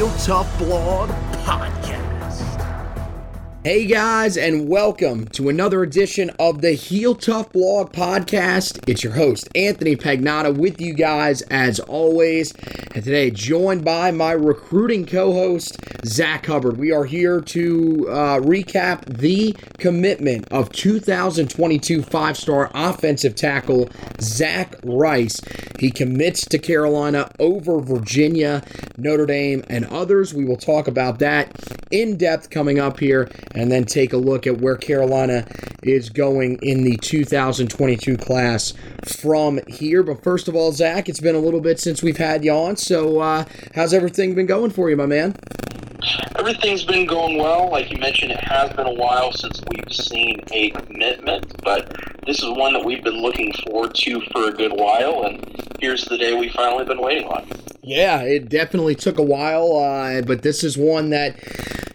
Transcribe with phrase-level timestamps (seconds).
[0.00, 1.25] Is Tough Blog.
[3.66, 8.88] Hey guys, and welcome to another edition of the Heel Tough Blog Podcast.
[8.88, 12.52] It's your host, Anthony Pagnotta, with you guys as always.
[12.94, 16.76] And today, joined by my recruiting co host, Zach Hubbard.
[16.76, 24.76] We are here to uh, recap the commitment of 2022 five star offensive tackle, Zach
[24.84, 25.40] Rice.
[25.80, 28.62] He commits to Carolina over Virginia,
[28.96, 30.32] Notre Dame, and others.
[30.32, 31.50] We will talk about that
[31.90, 35.46] in depth coming up here and then take a look at where Carolina
[35.82, 38.74] is going in the 2022 class
[39.04, 40.02] from here.
[40.02, 42.76] But first of all, Zach, it's been a little bit since we've had you on.
[42.76, 43.44] So, uh,
[43.74, 45.36] how's everything been going for you, my man?
[46.46, 47.68] Everything's been going well.
[47.72, 51.92] Like you mentioned, it has been a while since we've seen a commitment, but
[52.24, 55.44] this is one that we've been looking forward to for a good while, and
[55.80, 57.48] here's the day we've finally been waiting on.
[57.82, 61.34] Yeah, it definitely took a while, uh, but this is one that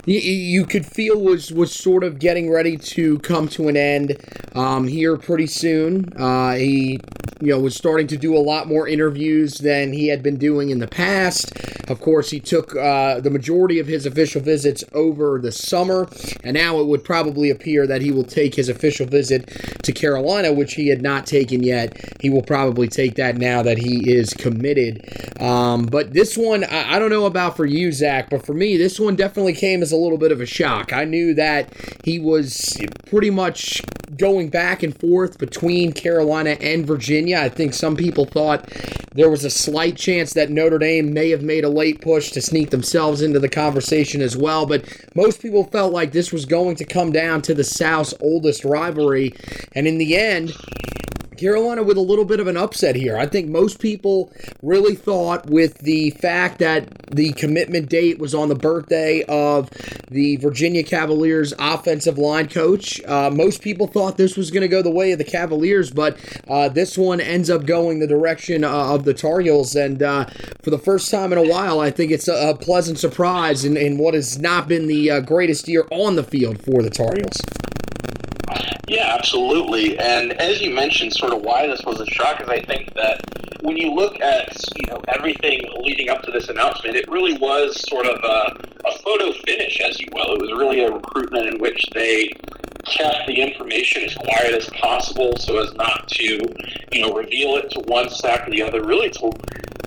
[0.06, 4.18] you, you could feel was was sort of getting ready to come to an end
[4.54, 6.12] um, here pretty soon.
[6.18, 7.00] Uh, he
[7.40, 10.70] you know was starting to do a lot more interviews than he had been doing
[10.70, 11.54] in the past.
[11.90, 16.08] Of course, he took uh, the majority of his official visits over the summer,
[16.44, 19.48] and now it would probably appear that he will take his official visit
[19.84, 21.98] to Carolina, which he had not taken yet.
[22.22, 25.08] He will probably take that now that he is committed.
[25.42, 28.78] Um, but this one, I, I don't know about for you, Zach, but for me,
[28.78, 30.94] this one definitely came as a little bit of a shock.
[30.94, 33.82] I knew that he was pretty much
[34.18, 37.40] going back and forth between Carolina and Virginia.
[37.40, 38.70] I think some people thought
[39.14, 42.42] there was a slight chance that Notre Dame may have made a late push to
[42.42, 46.76] sneak themselves into the conversation as well, but most people felt like this was going
[46.78, 49.34] to come down to the South's oldest rivalry.
[49.74, 50.54] And in the end,
[51.42, 53.18] Carolina with a little bit of an upset here.
[53.18, 54.32] I think most people
[54.62, 59.70] really thought with the fact that the commitment date was on the birthday of
[60.10, 63.04] the Virginia Cavaliers offensive line coach.
[63.06, 66.18] Uh, most people thought this was going to go the way of the Cavaliers, but
[66.48, 69.76] uh, this one ends up going the direction uh, of the Tar Heels.
[69.76, 70.26] And uh,
[70.62, 73.76] for the first time in a while, I think it's a, a pleasant surprise in,
[73.78, 77.16] in, what has not been the uh, greatest year on the field for the Tar
[77.16, 77.71] Heels.
[78.92, 79.98] Yeah, absolutely.
[80.00, 83.22] And as you mentioned, sort of why this was a shock is I think that
[83.62, 87.88] when you look at you know everything leading up to this announcement, it really was
[87.88, 90.36] sort of a, a photo finish, as you will.
[90.36, 92.34] It was really a recruitment in which they
[92.86, 96.42] kept the information as quiet as possible so as not to
[96.92, 98.84] you know reveal it to one side or the other.
[98.84, 99.10] Really,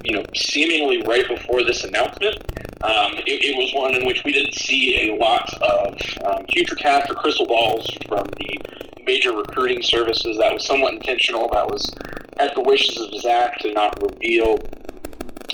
[0.03, 2.39] you know seemingly right before this announcement.
[2.83, 6.75] Um, it, it, was one in which we didn't see a lot of um, future
[6.75, 8.59] cast or crystal balls from the
[9.07, 10.39] major recruiting services.
[10.39, 11.49] That was somewhat intentional.
[11.51, 11.93] That was
[12.39, 14.59] at the wishes of Zach to not reveal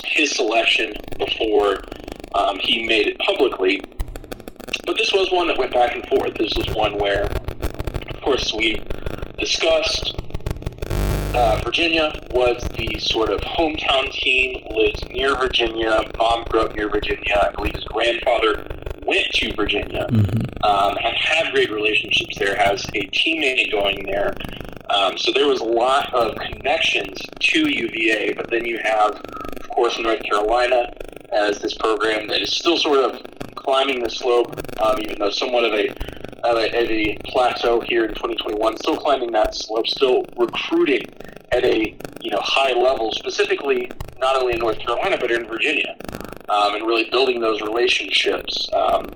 [0.05, 1.81] his selection before
[2.35, 3.81] um, he made it publicly.
[4.85, 6.33] But this was one that went back and forth.
[6.35, 8.81] This was one where, of course, we
[9.37, 10.15] discussed
[11.33, 16.03] uh, Virginia was the sort of hometown team, lives near Virginia.
[16.17, 17.47] Mom grew up near Virginia.
[17.49, 18.65] I believe his grandfather
[19.05, 20.63] went to Virginia mm-hmm.
[20.63, 24.35] um, and had great relationships there, has a teammate going there.
[24.89, 29.69] Um, so there was a lot of connections to UVA, but then you have, of
[29.69, 30.91] course, North Carolina
[31.31, 33.21] as this program that is still sort of
[33.55, 35.89] climbing the slope, um, even though somewhat of a,
[36.43, 41.03] of a, of a plateau here in 2021, still climbing that slope, still recruiting
[41.51, 43.89] at a you know high level, specifically
[44.19, 45.95] not only in North Carolina but in Virginia,
[46.51, 49.09] um, and really building those relationships um,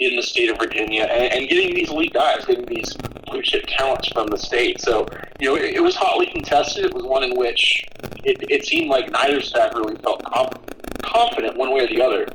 [0.00, 2.94] in the state of Virginia and, and, getting these elite guys, getting these
[3.26, 4.80] blue chip talents from the state.
[4.80, 5.06] So
[5.38, 6.86] you know it, it was hotly contested.
[6.86, 7.84] It was one in which
[8.24, 12.26] it, it seemed like neither staff really felt confident one way or the other.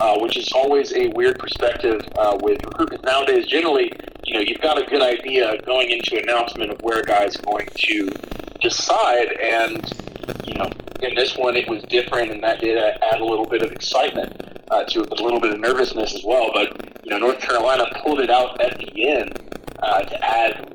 [0.00, 3.46] Uh, which is always a weird perspective uh, with recruitment nowadays.
[3.46, 3.92] Generally,
[4.24, 7.68] you know, you've got a good idea going into announcement of where a guy's going
[7.76, 8.10] to
[8.60, 9.28] decide.
[9.40, 10.03] And
[10.46, 10.70] you know,
[11.02, 14.32] in this one, it was different, and that did add a little bit of excitement
[14.70, 16.50] uh, to it, but a little bit of nervousness as well.
[16.52, 19.38] But you know, North Carolina pulled it out at the end
[19.82, 20.70] uh, to add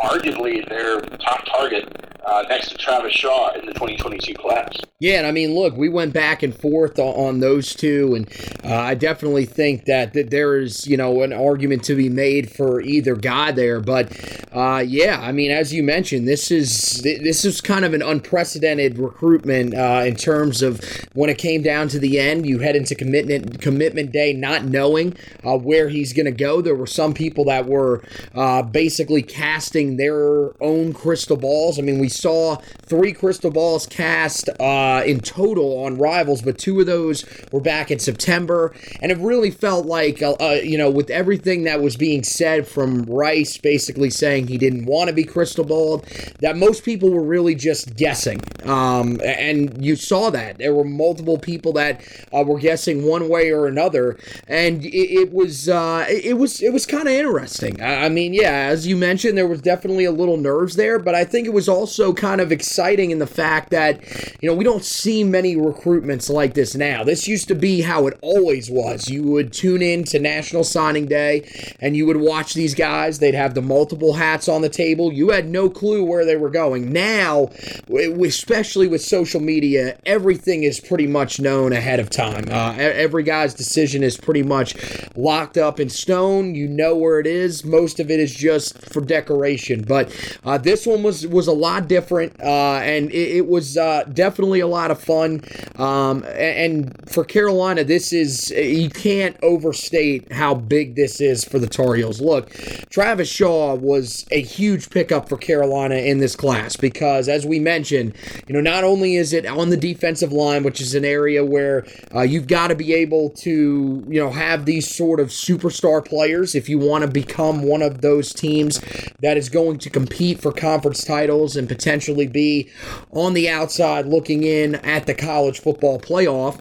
[0.00, 1.86] arguably their top target
[2.24, 4.80] uh, next to Travis Shaw in the 2022 class.
[5.00, 8.28] Yeah, and I mean, look, we went back and forth on those two, and
[8.64, 12.50] uh, I definitely think that, that there is, you know, an argument to be made
[12.50, 13.80] for either guy there.
[13.80, 14.12] But
[14.52, 18.98] uh, yeah, I mean, as you mentioned, this is this is kind of an unprecedented
[18.98, 20.80] recruitment uh, in terms of
[21.14, 22.46] when it came down to the end.
[22.46, 26.60] You head into commitment commitment day not knowing uh, where he's going to go.
[26.60, 28.04] There were some people that were
[28.34, 31.78] uh, basically casting their own crystal balls.
[31.78, 36.80] I mean, we saw three crystal balls cast uh, in total on Rivals, but two
[36.80, 38.74] of those were back in September.
[39.00, 42.66] And it really felt like, uh, uh, you know, with everything that was being said
[42.66, 46.06] from Rice basically saying he didn't want to be crystal balled,
[46.40, 48.40] that most people were really just guessing.
[48.64, 50.58] Um, and you saw that.
[50.58, 54.18] There were multiple people that uh, were guessing one way or another.
[54.48, 54.88] And it,
[55.22, 57.80] it was, uh, it was, it was kind of interesting.
[57.80, 61.14] I, I mean, yeah, as you mentioned, there was definitely a little nerves there, but
[61.14, 64.00] I think it was also also kind of exciting in the fact that,
[64.42, 67.04] you know, we don't see many recruitments like this now.
[67.04, 69.08] This used to be how it always was.
[69.08, 71.48] You would tune in to National Signing Day
[71.80, 73.20] and you would watch these guys.
[73.20, 75.12] They'd have the multiple hats on the table.
[75.12, 76.92] You had no clue where they were going.
[76.92, 77.50] Now,
[77.88, 82.48] especially with social media, everything is pretty much known ahead of time.
[82.50, 84.74] Uh, every guy's decision is pretty much
[85.14, 86.56] locked up in stone.
[86.56, 87.64] You know where it is.
[87.64, 89.82] Most of it is just for decoration.
[89.82, 90.12] But
[90.44, 94.60] uh, this one was was a lot different, uh, and it, it was uh, definitely
[94.60, 95.42] a lot of fun.
[95.76, 101.66] Um, and, for Carolina, this is you can't overstate how big this is for the
[101.66, 102.20] Tar Heels.
[102.22, 102.50] Look,
[102.88, 108.14] Travis Shaw was a huge pickup for Carolina in this class because, as we mentioned,
[108.46, 111.84] you know not only is it on the defensive line, which is an area where
[112.14, 116.54] uh, you've got to be able to you know have these sort of superstar players
[116.54, 118.80] if you want to become one of those teams
[119.20, 122.70] that is going to compete for conference titles and potentially be
[123.10, 126.54] on the outside looking in at the college football playoff.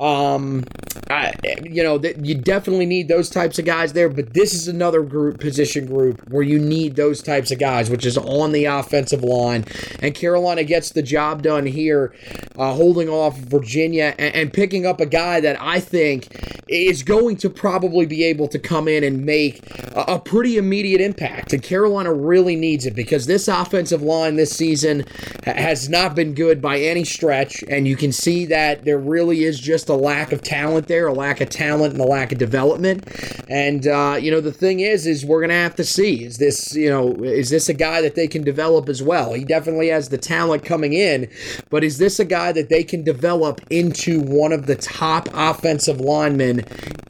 [0.00, 0.64] Um,
[1.10, 1.34] I,
[1.64, 5.02] you know, that you definitely need those types of guys there, but this is another
[5.02, 9.24] group position group where you need those types of guys, which is on the offensive
[9.24, 9.64] line.
[10.00, 12.14] And Carolina gets the job done here,
[12.56, 16.28] uh, holding off Virginia and, and picking up a guy that I think
[16.68, 19.60] is going to probably be able to come in and make
[19.94, 21.52] a, a pretty immediate impact.
[21.52, 25.04] And Carolina really needs it because this offensive line this season
[25.44, 29.58] has not been good by any stretch, and you can see that there really is
[29.58, 33.06] just a lack of talent there, a lack of talent and a lack of development.
[33.48, 36.74] And uh, you know, the thing is, is we're gonna have to see is this,
[36.74, 39.32] you know, is this a guy that they can develop as well?
[39.32, 41.28] He definitely has the talent coming in,
[41.70, 46.00] but is this a guy that they can develop into one of the top offensive
[46.00, 46.57] linemen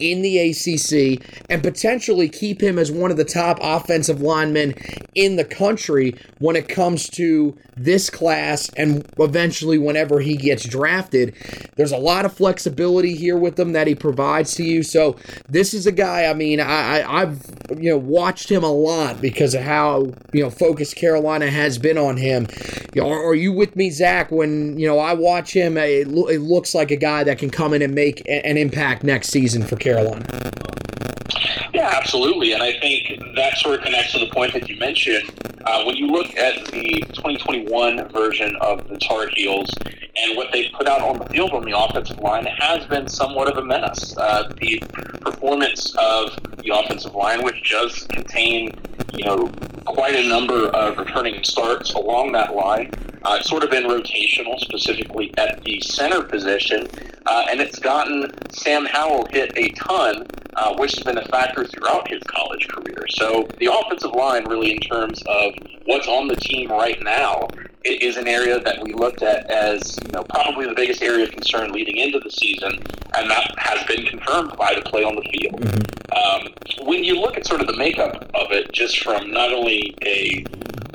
[0.00, 4.75] in the ACC and potentially keep him as one of the top offensive linemen
[5.14, 11.35] in the country when it comes to this class and eventually whenever he gets drafted.
[11.76, 14.83] There's a lot of flexibility here with him that he provides to you.
[14.83, 15.17] So
[15.49, 16.26] this is a guy.
[16.26, 17.45] I mean, I, I have
[17.76, 21.99] you know watched him a lot because of how you know focused Carolina has been
[21.99, 22.47] on him.
[22.95, 24.31] You know, are, are, you with me, Zach?
[24.31, 27.75] When you know I watch him, it, it looks like a guy that can come
[27.75, 30.26] in and make an impact next season for Carolina.
[31.73, 32.52] Yeah, absolutely.
[32.52, 35.30] And I think that sort of connects to the point that you mentioned.
[35.64, 39.71] Uh, when you look at the 2021 version of the Tar Heels
[40.16, 43.49] and what they put out on the field on the offensive line has been somewhat
[43.49, 44.16] of a menace.
[44.16, 44.83] Uh, the
[45.21, 48.73] performance of the offensive line, which does contain,
[49.12, 49.49] you know,
[49.85, 52.90] quite a number of returning starts along that line,
[53.25, 56.88] uh, it's sort of been rotational, specifically at the center position,
[57.26, 61.64] uh, and it's gotten Sam Howell hit a ton, uh, which has been a factor
[61.64, 63.06] throughout his college career.
[63.10, 67.48] So the offensive line, really, in terms of what's on the team right now
[67.84, 71.30] is an area that we looked at as you know probably the biggest area of
[71.30, 72.72] concern leading into the season,
[73.16, 75.60] and that has been confirmed by the play on the field.
[75.60, 75.88] Mm-hmm.
[76.18, 79.94] Um, when you look at sort of the makeup of it, just from not only
[80.02, 80.44] a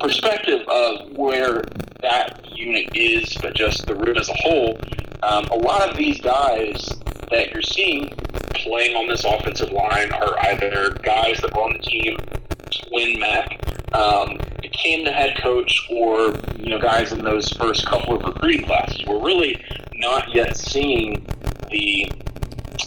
[0.04, 1.62] perspective of where
[2.02, 4.78] that unit is, but just the room as a whole,
[5.22, 6.90] um, a lot of these guys
[7.30, 8.14] that you're seeing
[8.54, 12.18] playing on this offensive line are either guys that were on the team
[12.90, 13.58] when Mack
[13.94, 18.66] um, became the head coach, or you know, guys in those first couple of recruiting
[18.66, 19.02] classes.
[19.06, 19.58] We're really
[19.94, 21.26] not yet seeing
[21.70, 22.10] the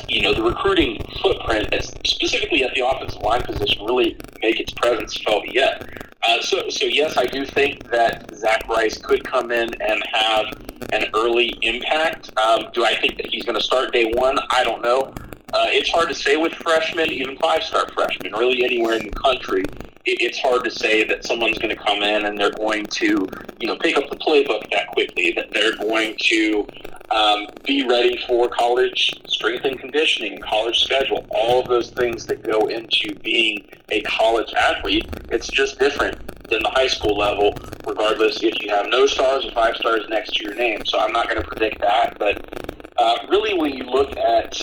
[0.07, 1.73] you know the recruiting footprint,
[2.05, 6.06] specifically at the offensive line position, really make its presence felt yet.
[6.27, 10.45] Uh, so, so yes, I do think that Zach Rice could come in and have
[10.91, 12.37] an early impact.
[12.37, 14.37] Um, do I think that he's going to start day one?
[14.49, 15.13] I don't know.
[15.53, 19.63] Uh, it's hard to say with freshmen, even five-star freshmen, really anywhere in the country.
[20.07, 23.27] It, it's hard to say that someone's going to come in and they're going to,
[23.59, 25.33] you know, pick up the playbook that quickly.
[25.35, 26.65] That they're going to
[27.11, 32.41] um, be ready for college strength and conditioning, college schedule, all of those things that
[32.43, 35.07] go into being a college athlete.
[35.29, 36.15] It's just different
[36.49, 37.53] than the high school level,
[37.85, 40.85] regardless if you have no stars or five stars next to your name.
[40.85, 42.17] So I'm not going to predict that.
[42.17, 42.41] But
[42.97, 44.57] uh, really, when you look at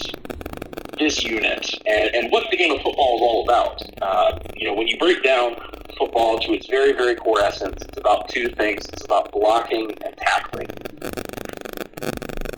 [0.99, 4.75] this unit and, and what the game of football is all about, uh, you know,
[4.75, 5.57] when you break down
[5.99, 8.87] football to its very, very core essence, it's about two things.
[8.93, 10.69] It's about blocking and tackling.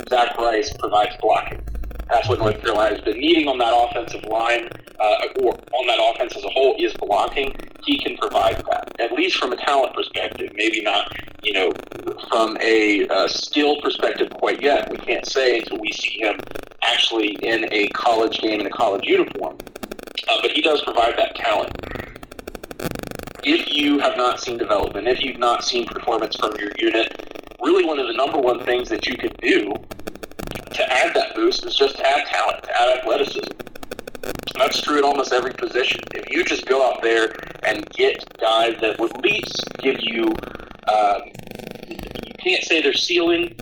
[0.09, 1.63] Zach Rice provides blocking.
[2.09, 4.69] That's what North Carolina has been needing on that offensive line,
[5.01, 7.53] uh, or on that offense as a whole, is blocking.
[7.85, 10.53] He can provide that, at least from a talent perspective.
[10.55, 11.13] Maybe not,
[11.43, 11.73] you know,
[12.29, 14.91] from a uh, skill perspective quite yet.
[14.91, 16.39] We can't say until we see him
[16.87, 19.57] actually in a college game in a college uniform.
[20.29, 21.73] Uh, but he does provide that talent.
[23.45, 27.13] If you have not seen development, if you've not seen performance from your unit,
[27.63, 29.73] really one of the number one things that you could do
[30.73, 33.53] to add that boost is just to add talent, to add athleticism.
[34.57, 36.01] That's true at almost every position.
[36.15, 40.35] If you just go out there and get guys that would at least give you,
[40.89, 41.23] um,
[42.47, 43.55] can't say their ceiling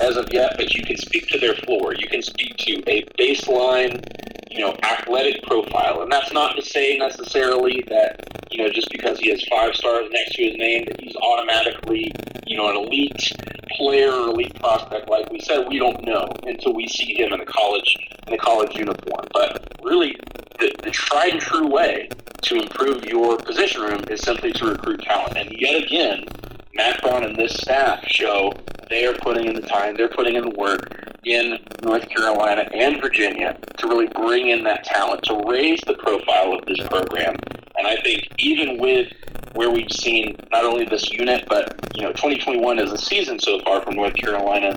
[0.00, 1.94] as of yet, but you can speak to their floor.
[1.94, 4.04] You can speak to a baseline,
[4.50, 6.02] you know, athletic profile.
[6.02, 8.16] And that's not to say necessarily that,
[8.50, 12.12] you know, just because he has five stars next to his name, that he's automatically,
[12.46, 13.32] you know, an elite
[13.76, 15.08] player or elite prospect.
[15.08, 17.96] Like we said, we don't know until we see him in a college
[18.26, 19.26] in a college uniform.
[19.32, 20.16] But really,
[20.58, 22.08] the, the tried and true way
[22.42, 25.36] to improve your position room is simply to recruit talent.
[25.36, 26.24] And yet again,
[26.74, 28.52] Mack Brown and this staff show
[28.88, 33.00] they are putting in the time, they're putting in the work in North Carolina and
[33.00, 37.36] Virginia to really bring in that talent, to raise the profile of this program.
[37.78, 39.12] And I think even with
[39.54, 43.60] where we've seen not only this unit, but you know, 2021 as a season so
[43.60, 44.76] far from North Carolina,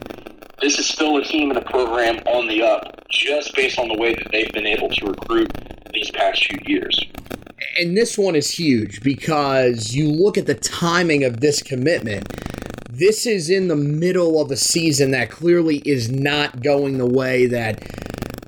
[0.61, 3.97] this is still a team and a program on the up, just based on the
[3.97, 5.51] way that they've been able to recruit
[5.93, 6.97] these past few years.
[7.77, 12.27] And this one is huge because you look at the timing of this commitment.
[12.89, 17.45] This is in the middle of a season that clearly is not going the way
[17.47, 17.83] that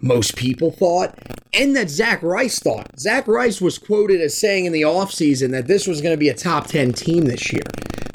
[0.01, 1.17] most people thought
[1.53, 2.99] and that Zach Rice thought.
[2.99, 6.29] Zach Rice was quoted as saying in the offseason that this was going to be
[6.29, 7.63] a top 10 team this year.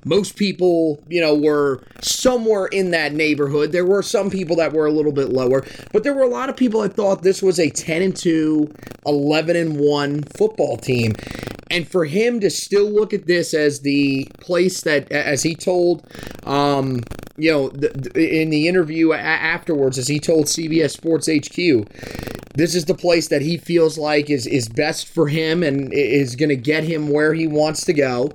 [0.04, 3.72] Most people, you know, were somewhere in that neighborhood.
[3.72, 6.48] There were some people that were a little bit lower, but there were a lot
[6.48, 8.72] of people that thought this was a 10 and 2,
[9.06, 11.14] 11 and 1 football team.
[11.70, 16.06] And for him to still look at this as the place that, as he told,
[16.44, 17.00] um,
[17.38, 17.68] you know,
[18.14, 21.88] in the interview afterwards, as he told CBS Sports HQ,
[22.54, 26.36] this is the place that he feels like is is best for him and is
[26.36, 28.30] going to get him where he wants to go.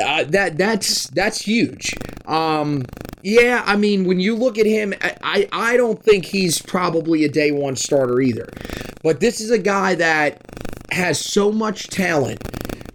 [0.00, 1.94] Uh, that that's that's huge.
[2.26, 2.84] Um,
[3.22, 7.28] yeah, I mean, when you look at him, I, I don't think he's probably a
[7.28, 8.48] day one starter either.
[9.02, 10.40] But this is a guy that
[10.90, 12.40] has so much talent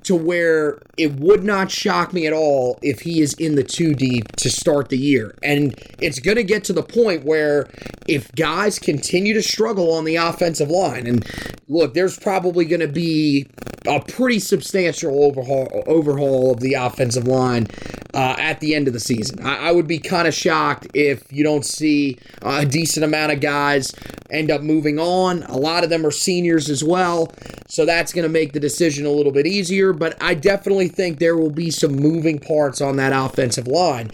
[0.07, 3.93] to where it would not shock me at all if he is in the two
[3.93, 5.37] deep to start the year.
[5.43, 7.69] And it's going to get to the point where
[8.07, 11.25] if guys continue to struggle on the offensive line, and
[11.67, 13.47] look, there's probably going to be
[13.85, 17.67] a pretty substantial overhaul overhaul of the offensive line
[18.13, 19.45] uh, at the end of the season.
[19.45, 23.39] I, I would be kind of shocked if you don't see a decent amount of
[23.39, 23.93] guys
[24.29, 25.43] end up moving on.
[25.43, 27.31] A lot of them are seniors as well,
[27.67, 29.93] so that's going to make the decision a little bit easier.
[29.97, 34.11] But I definitely think there will be some moving parts on that offensive line.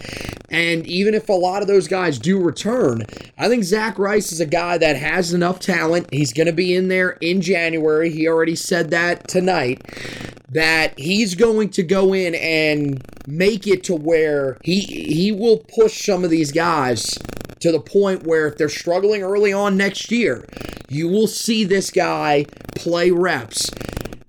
[0.50, 3.02] And even if a lot of those guys do return,
[3.38, 6.08] I think Zach Rice is a guy that has enough talent.
[6.12, 8.10] He's going to be in there in January.
[8.10, 9.82] He already said that tonight
[10.50, 16.04] that he's going to go in and make it to where he he will push
[16.04, 17.18] some of these guys
[17.58, 20.46] to the point where if they're struggling early on next year,
[20.88, 22.44] you will see this guy
[22.76, 23.70] play reps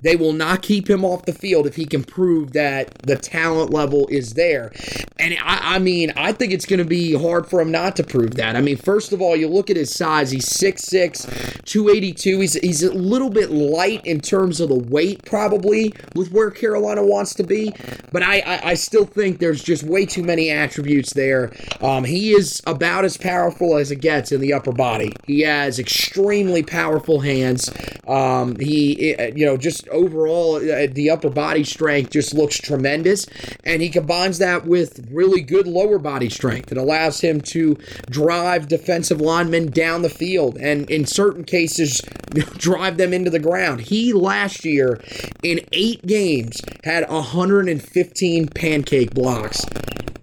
[0.06, 3.72] they will not keep him off the field if he can prove that the talent
[3.72, 4.72] level is there.
[5.18, 8.04] And I, I mean, I think it's going to be hard for him not to
[8.04, 8.56] prove that.
[8.56, 10.30] I mean, first of all, you look at his size.
[10.30, 12.40] He's 6'6, 282.
[12.40, 17.04] He's, he's a little bit light in terms of the weight, probably, with where Carolina
[17.04, 17.74] wants to be.
[18.12, 21.52] But I, I, I still think there's just way too many attributes there.
[21.82, 25.14] Um, he is about as powerful as it gets in the upper body.
[25.26, 27.72] He has extremely powerful hands.
[28.08, 33.26] Um, he, you know, just overall, uh, the upper body strength just looks tremendous.
[33.64, 37.78] And he combines that with really good lower body strength that allows him to
[38.10, 42.02] drive defensive linemen down the field and, in certain cases,
[42.58, 43.82] drive them into the ground.
[43.82, 45.02] He last year,
[45.42, 49.66] in eight games, had 115 pancake blocks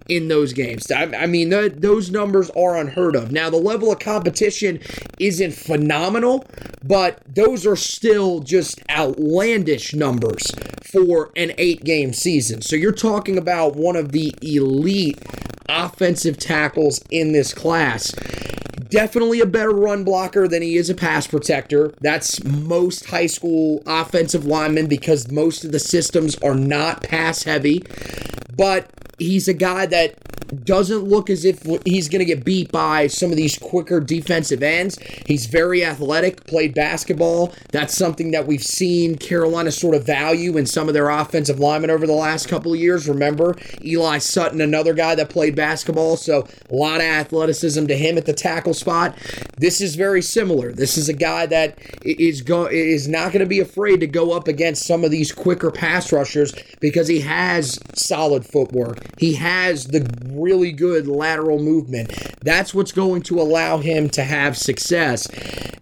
[0.09, 0.91] in those games.
[0.91, 3.31] I, I mean, the, those numbers are unheard of.
[3.31, 4.79] Now, the level of competition
[5.19, 6.45] isn't phenomenal,
[6.83, 10.51] but those are still just outlandish numbers
[10.83, 12.61] for an eight game season.
[12.61, 15.19] So you're talking about one of the elite
[15.69, 18.11] offensive tackles in this class.
[18.89, 21.93] Definitely a better run blocker than he is a pass protector.
[22.01, 27.81] That's most high school offensive linemen because most of the systems are not pass heavy.
[28.55, 30.15] But he's a guy that
[30.65, 34.63] doesn't look as if he's going to get beat by some of these quicker defensive
[34.63, 34.97] ends.
[35.25, 37.53] He's very athletic, played basketball.
[37.71, 41.89] That's something that we've seen Carolina sort of value in some of their offensive linemen
[41.89, 43.07] over the last couple of years.
[43.07, 48.17] Remember, Eli Sutton, another guy that played basketball, so a lot of athleticism to him
[48.17, 49.17] at the tackle spot.
[49.57, 50.71] This is very similar.
[50.71, 54.31] This is a guy that is go is not going to be afraid to go
[54.31, 58.99] up against some of these quicker pass rushers because he has solid footwork.
[59.19, 60.01] He has the
[60.35, 62.11] really good lateral movement.
[62.41, 65.27] That's what's going to allow him to have success.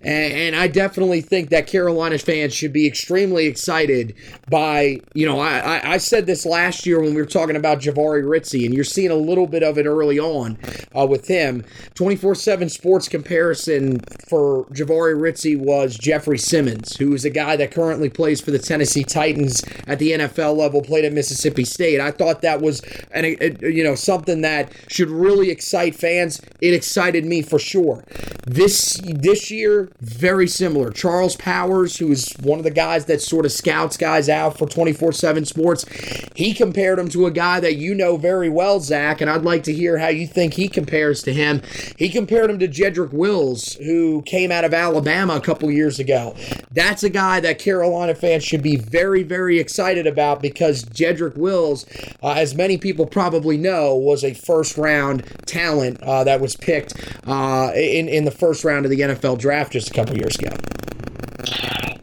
[0.04, 4.16] And, and I definitely think that Carolina fans should be extremely excited
[4.50, 8.24] by, you know, I, I, said this last year when we were talking about Javari
[8.24, 10.58] Ritzie, and you're seeing a little bit of it early on
[10.98, 11.64] uh, with him.
[11.94, 17.72] 24 7 sports comparison for Javari Ritzie was Jeffrey Simmons, who is a guy that
[17.72, 22.02] currently plays for the Tennessee Titans at the NFL level, played at Mississippi State.
[22.02, 26.42] I thought that was an, a, you know something that should really excite fans.
[26.62, 28.04] It excited me for sure.
[28.46, 30.90] This this year, very similar.
[30.90, 34.68] Charles Powers, who is one of the guys that sort of scouts guys out for
[34.68, 35.86] 24/7 Sports,
[36.36, 39.64] he compared him to a guy that you know very well, Zach, and I'd like
[39.64, 41.62] to hear how you think he compares to him.
[41.98, 46.36] He compared him to Jedrick Wills, who came out of Alabama a couple years ago.
[46.72, 51.86] That's a guy that Carolina fans should be very, very excited about because Jedrick Wills,
[52.24, 56.94] uh, as many people probably know, was a first round talent uh, that was picked
[57.28, 60.56] uh, in, in the first round of the NFL draft just a couple years ago.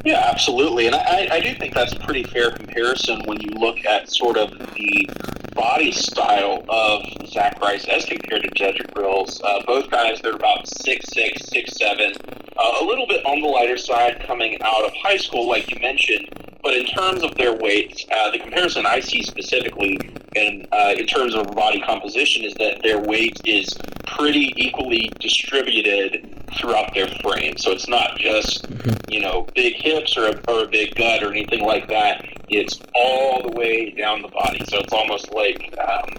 [0.05, 0.87] Yeah, absolutely.
[0.87, 4.37] And I, I do think that's a pretty fair comparison when you look at sort
[4.37, 5.09] of the
[5.55, 9.41] body style of Zach Rice as compared to Jedrick Wills.
[9.43, 11.03] Uh, both guys, they're about 6'6,
[11.51, 12.17] 6'7,
[12.57, 15.81] uh, a little bit on the lighter side coming out of high school, like you
[15.81, 16.29] mentioned.
[16.63, 19.99] But in terms of their weights, uh, the comparison I see specifically
[20.35, 26.35] in uh, in terms of body composition is that their weight is pretty equally distributed
[26.59, 27.57] throughout their frame.
[27.57, 28.67] So it's not just
[29.09, 32.25] you know big hips or a, or a big gut or anything like that.
[32.49, 34.65] It's all the way down the body.
[34.69, 36.17] So it's almost like um,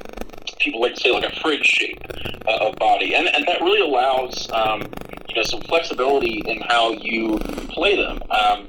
[0.59, 2.01] people like to say like a fridge shape
[2.47, 4.81] uh, of body, and and that really allows um,
[5.27, 8.21] you know some flexibility in how you play them.
[8.29, 8.67] Um,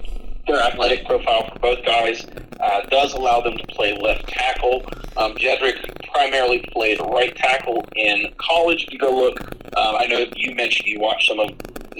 [0.50, 2.26] their athletic profile for both guys
[2.60, 4.84] uh, does allow them to play left tackle.
[5.16, 5.78] Um, Jedrick
[6.12, 8.84] primarily played right tackle in college.
[8.84, 9.38] If you go look,
[9.76, 11.50] uh, I know you mentioned you watched some of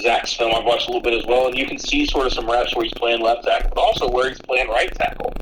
[0.00, 0.54] Zach's film.
[0.54, 2.74] I've watched a little bit as well, and you can see sort of some reps
[2.74, 5.32] where he's playing left tackle, but also where he's playing right tackle.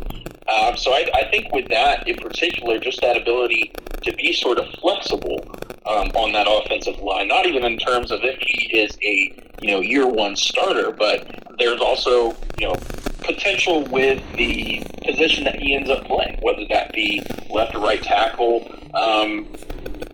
[0.49, 3.71] Um, so I, I, think with that in particular, just that ability
[4.03, 5.45] to be sort of flexible
[5.87, 9.71] um, on that offensive line, not even in terms of if he is a you
[9.71, 11.27] know year one starter, but
[11.59, 12.75] there's also you know
[13.23, 18.03] potential with the position that he ends up playing, whether that be left or right
[18.03, 18.71] tackle.
[18.95, 19.49] Um,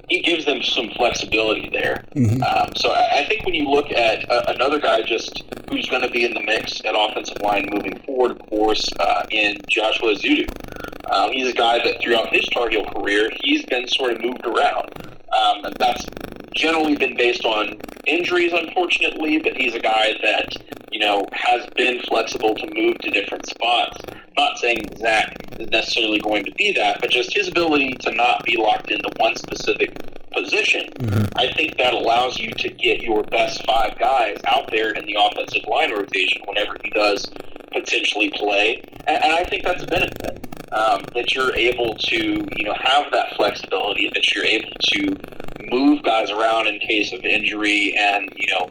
[0.08, 2.04] he gives them some flexibility there.
[2.14, 2.42] Mm-hmm.
[2.42, 6.02] Um, so I, I, think when you look at uh, another guy just who's going
[6.02, 10.14] to be in the mix at offensive line moving forward, of course, uh, in Joshua
[10.14, 10.46] Ezeudu.
[11.10, 14.44] Um, he's a guy that throughout his Tar Heel career, he's been sort of moved
[14.44, 14.90] around.
[15.34, 16.06] Um, that's
[16.54, 20.54] generally been based on injuries, unfortunately, but he's a guy that,
[20.92, 24.00] you know, has been flexible to move to different spots.
[24.36, 28.44] Not saying Zach is necessarily going to be that, but just his ability to not
[28.44, 29.96] be locked into one specific
[30.32, 31.24] position, mm-hmm.
[31.36, 35.16] I think that allows you to get your best five guys out there in the
[35.18, 37.30] offensive line rotation whenever he does
[37.72, 40.46] potentially play, and, and I think that's a benefit.
[40.74, 42.16] Um, that you're able to,
[42.56, 45.16] you know, have that flexibility, that you're able to
[45.70, 48.68] move guys around in case of injury, and you know,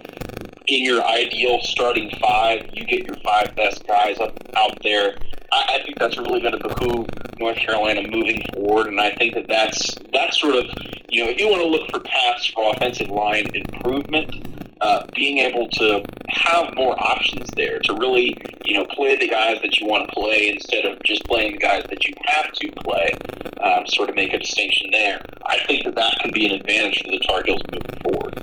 [0.68, 5.16] in your ideal starting five, you get your five best guys up out there.
[5.52, 7.08] I, I think that's really going to behoove
[7.40, 10.66] North Carolina moving forward, and I think that that's that's sort of
[11.10, 14.53] you know if you want to look for paths for offensive line improvement,
[14.84, 19.62] uh, being able to have more options there to really, you know, play the guys
[19.62, 22.70] that you want to play instead of just playing the guys that you have to
[22.84, 23.14] play,
[23.62, 25.22] um, sort of make a distinction there.
[25.46, 28.34] I think that that can be an advantage for the Tar Heels moving forward.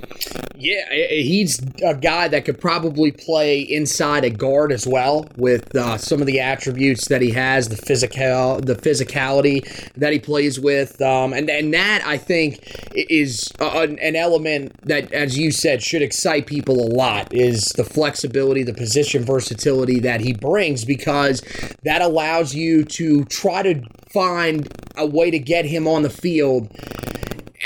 [0.55, 5.97] Yeah, he's a guy that could probably play inside a guard as well, with uh,
[5.97, 9.61] some of the attributes that he has, the physical, the physicality
[9.95, 12.59] that he plays with, um, and and that I think
[12.93, 17.27] is an, an element that, as you said, should excite people a lot.
[17.33, 21.41] Is the flexibility, the position versatility that he brings, because
[21.83, 26.69] that allows you to try to find a way to get him on the field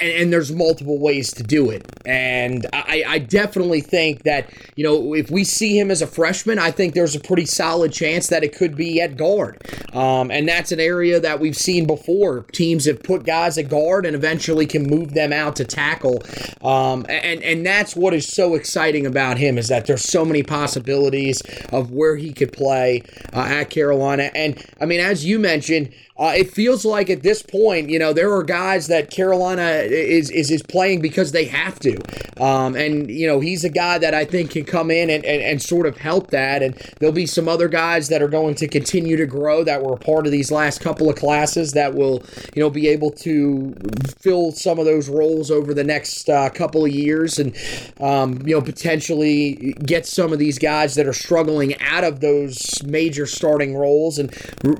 [0.02, 1.86] and, and, there's multiple ways to do it.
[2.06, 6.60] And I, I, definitely think that, you know, if we see him as a freshman,
[6.60, 9.62] I think there's a pretty solid chance that it could be at guard.
[9.94, 12.42] Um, and that's an area that we've seen before.
[12.52, 16.22] Teams have put guys at guard and eventually can move them out to tackle.
[16.62, 20.44] Um, and, and that's what is so exciting about him is that there's so many
[20.44, 23.02] possibilities of where he could play
[23.34, 24.32] uh, at Carolina.
[24.36, 28.14] And I mean, as you mentioned, uh, it feels like at this point, you know,
[28.14, 31.98] there are guys that Carolina is is, is playing because they have to.
[32.42, 35.42] Um, and, you know, he's a guy that I think can come in and, and,
[35.42, 36.64] and sort of help that.
[36.64, 39.94] And there'll be some other guys that are going to continue to grow that were
[39.94, 42.24] a part of these last couple of classes that will,
[42.56, 43.76] you know, be able to
[44.18, 47.58] fill some of those roles over the next uh, couple of years and,
[48.00, 52.82] um, you know, potentially get some of these guys that are struggling out of those
[52.86, 54.32] major starting roles and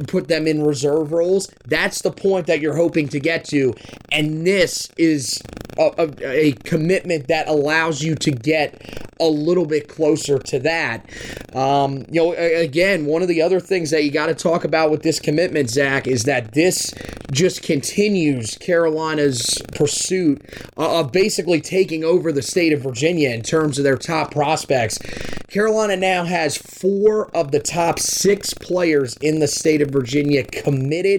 [0.08, 1.52] put them in reserve roles roles.
[1.66, 3.74] That's the point that you're hoping to get to.
[4.12, 5.42] And this is
[5.78, 8.82] a, a, a commitment that allows you to get
[9.20, 11.10] a little bit closer to that.
[11.56, 14.92] Um, you know, again, one of the other things that you got to talk about
[14.92, 16.94] with this commitment, Zach, is that this
[17.32, 20.42] just continues Carolina's pursuit
[20.78, 25.00] of basically taking over the state of Virginia in terms of their top prospects.
[25.48, 31.15] Carolina now has four of the top six players in the state of Virginia committed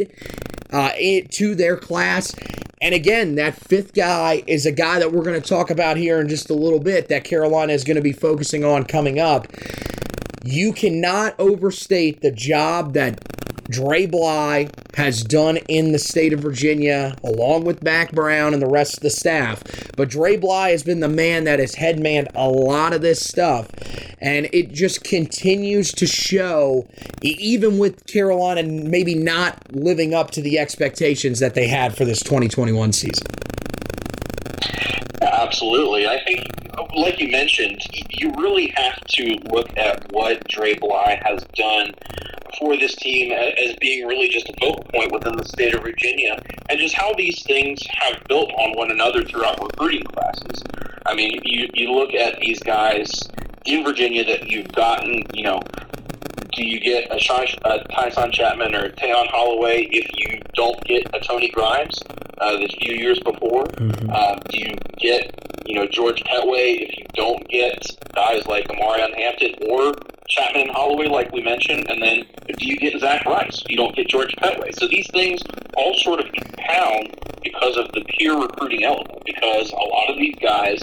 [0.73, 0.91] uh,
[1.31, 2.35] to their class.
[2.83, 6.21] And again, that fifth guy is a guy that we're going to talk about here
[6.21, 9.49] in just a little bit that Carolina is going to be focusing on coming up.
[10.45, 13.19] You cannot overstate the job that
[13.69, 18.69] Dre Bly has done in the state of Virginia, along with Mack Brown and the
[18.69, 19.63] rest of the staff.
[19.97, 23.69] But Dre Bly has been the man that has headmanned a lot of this stuff.
[24.21, 26.87] And it just continues to show,
[27.23, 32.23] even with Carolina maybe not living up to the expectations that they had for this
[32.23, 33.27] 2021 season.
[35.21, 36.07] Absolutely.
[36.07, 36.47] I think,
[36.95, 41.93] like you mentioned, you really have to look at what Dre Bly has done
[42.59, 46.41] for this team as being really just a focal point within the state of Virginia,
[46.69, 50.63] and just how these things have built on one another throughout recruiting classes.
[51.07, 53.11] I mean, you, you look at these guys
[53.65, 55.61] in Virginia that you've gotten, you know,
[56.53, 61.07] do you get a, Sean, a Tyson Chapman or Tayon Holloway if you don't get
[61.15, 62.03] a Tony Grimes
[62.39, 63.65] uh, the few years before?
[63.65, 64.11] Mm-hmm.
[64.11, 65.31] Uh, do you get,
[65.67, 69.95] you know, George Pettway if you don't get guys like Omarion Hampton or
[70.29, 73.63] Chapman and Holloway, like we mentioned, and then do you get Zach Rice?
[73.69, 74.75] You don't get George Pettway.
[74.79, 75.43] So these things
[75.77, 80.35] all sort of compound because of the peer recruiting element, because a lot of these
[80.41, 80.83] guys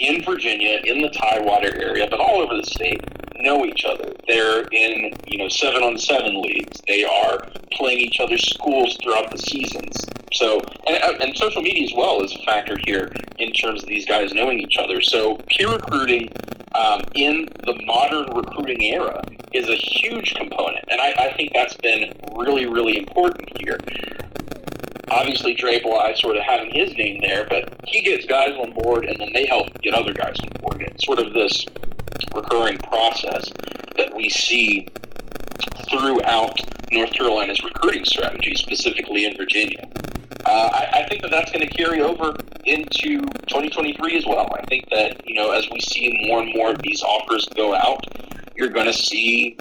[0.00, 3.00] in Virginia, in the Tidewater area, but all over the state,
[3.36, 4.12] know each other.
[4.26, 6.80] They're in, you know, seven on seven leagues.
[6.86, 10.04] They are playing each other's schools throughout the seasons.
[10.32, 14.04] So, and, and, social media as well is a factor here in terms of these
[14.04, 15.00] guys knowing each other.
[15.00, 16.28] So, peer recruiting
[16.74, 21.76] um, in the modern recruiting era is a huge component, and I, I think that's
[21.76, 23.78] been really, really important here
[25.14, 29.04] obviously Dre Bly sort of having his name there, but he gets guys on board
[29.04, 30.82] and then they help get other guys on board.
[30.82, 31.66] It's sort of this
[32.34, 33.50] recurring process
[33.96, 34.88] that we see
[35.88, 36.58] throughout
[36.90, 39.88] North Carolina's recruiting strategy, specifically in Virginia.
[40.44, 44.52] Uh, I, I, think that that's going to carry over into 2023 as well.
[44.52, 47.74] I think that you know as we see more and more of these offers go
[47.74, 48.04] out,
[48.54, 49.56] you're going to see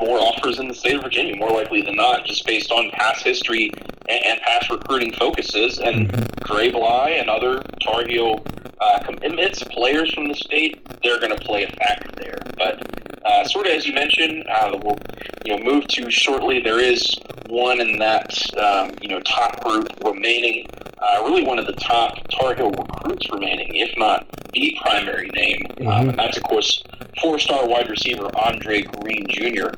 [0.00, 3.22] more offers in the state of Virginia, more likely than not, just based on past
[3.22, 3.70] history
[4.08, 5.78] and, and past recruiting focuses.
[5.78, 6.52] And mm-hmm.
[6.52, 8.44] Dre Bly and other Tar Heel
[8.80, 12.38] uh, commitments, players from the state, they're going to play a factor there.
[12.56, 12.82] But
[13.24, 14.98] uh, sort of as you mentioned, uh, we'll
[15.44, 16.60] you know move to shortly.
[16.60, 17.06] There is
[17.48, 20.66] one in that um, you know top group remaining.
[20.98, 25.62] Uh, really, one of the top Tar Heel recruits remaining, if not the primary name.
[25.70, 25.88] Mm-hmm.
[25.88, 26.82] Um, and that's of course
[27.20, 29.68] four-star wide receiver Andre Green Jr.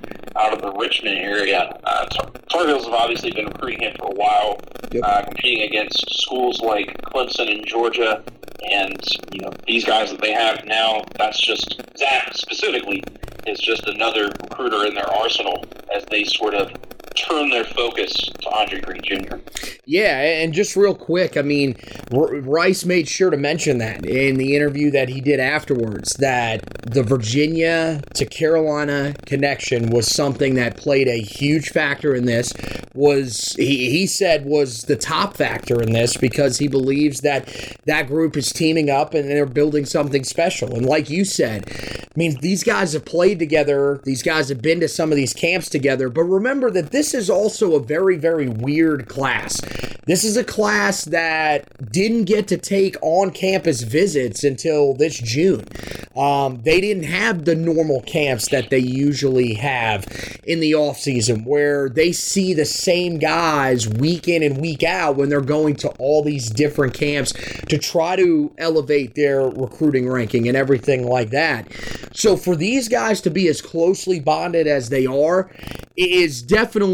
[0.42, 1.78] out of the Richmond area.
[1.84, 2.06] Uh,
[2.50, 4.58] Tar Heels have obviously been recruiting him for a while,
[4.90, 5.02] yep.
[5.04, 8.22] uh, competing against schools like Clemson and Georgia.
[8.70, 9.00] And
[9.32, 13.02] you know these guys that they have now, that's just Zach specifically
[13.46, 16.70] is just another recruiter in their arsenal as they sort of
[17.14, 19.36] turn their focus to Andre Green Jr.
[19.84, 21.76] Yeah, and just real quick, I mean,
[22.10, 27.02] Rice made sure to mention that in the interview that he did afterwards that the
[27.02, 32.52] Virginia to Carolina connection was something that played a huge factor in this.
[32.94, 37.48] Was he, he said was the top factor in this because he believes that
[37.86, 40.74] that group is teaming up and they're building something special.
[40.74, 44.00] And like you said, I mean, these guys have played together.
[44.04, 46.10] These guys have been to some of these camps together.
[46.10, 49.60] But remember that this this is also a very, very weird class.
[50.06, 55.66] This is a class that didn't get to take on campus visits until this June.
[56.14, 60.06] Um, they didn't have the normal camps that they usually have
[60.44, 65.16] in the off season, where they see the same guys week in and week out
[65.16, 67.32] when they're going to all these different camps
[67.68, 71.66] to try to elevate their recruiting ranking and everything like that.
[72.12, 75.50] So for these guys to be as closely bonded as they are
[75.96, 76.91] is definitely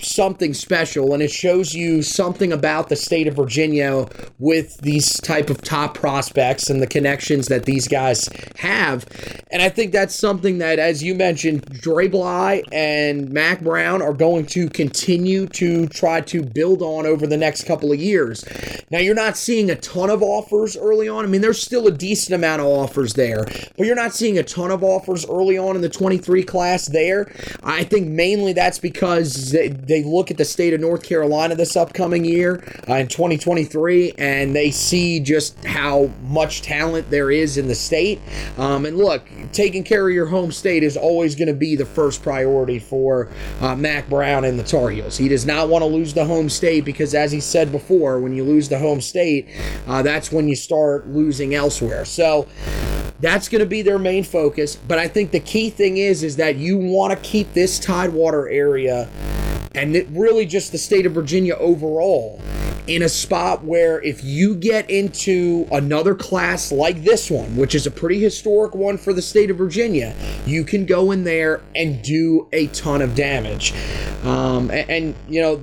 [0.00, 4.06] something special and it shows you something about the state of Virginia
[4.38, 9.06] with these type of top prospects and the connections that these guys have.
[9.50, 14.12] And I think that's something that as you mentioned Dre Bly and Mack Brown are
[14.12, 18.44] going to continue to try to build on over the next couple of years.
[18.90, 21.24] Now you're not seeing a ton of offers early on.
[21.24, 23.44] I mean there's still a decent amount of offers there,
[23.76, 27.32] but you're not seeing a ton of offers early on in the 23 class there.
[27.62, 31.76] I think mainly that's because they, they look at the state of North Carolina this
[31.76, 37.68] upcoming year uh, in 2023 and they see just how much talent there is in
[37.68, 38.20] the state.
[38.56, 41.86] Um, and look, taking care of your home state is always going to be the
[41.86, 45.16] first priority for uh, Mack Brown and the Tar Heels.
[45.16, 48.32] He does not want to lose the home state because, as he said before, when
[48.32, 49.48] you lose the home state,
[49.86, 52.04] uh, that's when you start losing elsewhere.
[52.04, 52.46] So,
[53.20, 54.76] that's going to be their main focus.
[54.76, 58.48] But I think the key thing is is that you want to keep this Tidewater
[58.48, 59.08] area
[59.74, 62.40] and it really just the state of Virginia overall
[62.88, 67.86] in a spot where if you get into another class like this one, which is
[67.86, 72.02] a pretty historic one for the state of Virginia, you can go in there and
[72.02, 73.74] do a ton of damage.
[74.24, 75.60] Um, and, and, you know,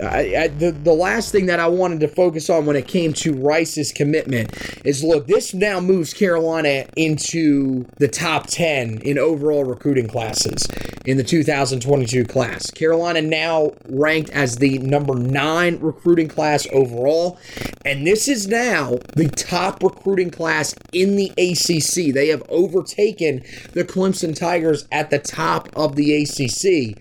[0.00, 3.12] I, I, the, the last thing that I wanted to focus on when it came
[3.14, 4.52] to Rice's commitment
[4.84, 10.66] is look, this now moves Carolina into the top 10 in overall recruiting classes
[11.04, 12.70] in the 2022 class.
[12.70, 17.38] Carolina now ranked as the number nine recruiting class overall,
[17.84, 22.12] and this is now the top recruiting class in the ACC.
[22.12, 26.96] They have overtaken the Clemson Tigers at the top of the ACC.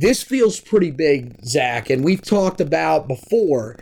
[0.00, 3.76] This feels pretty big, Zach, and we've talked about before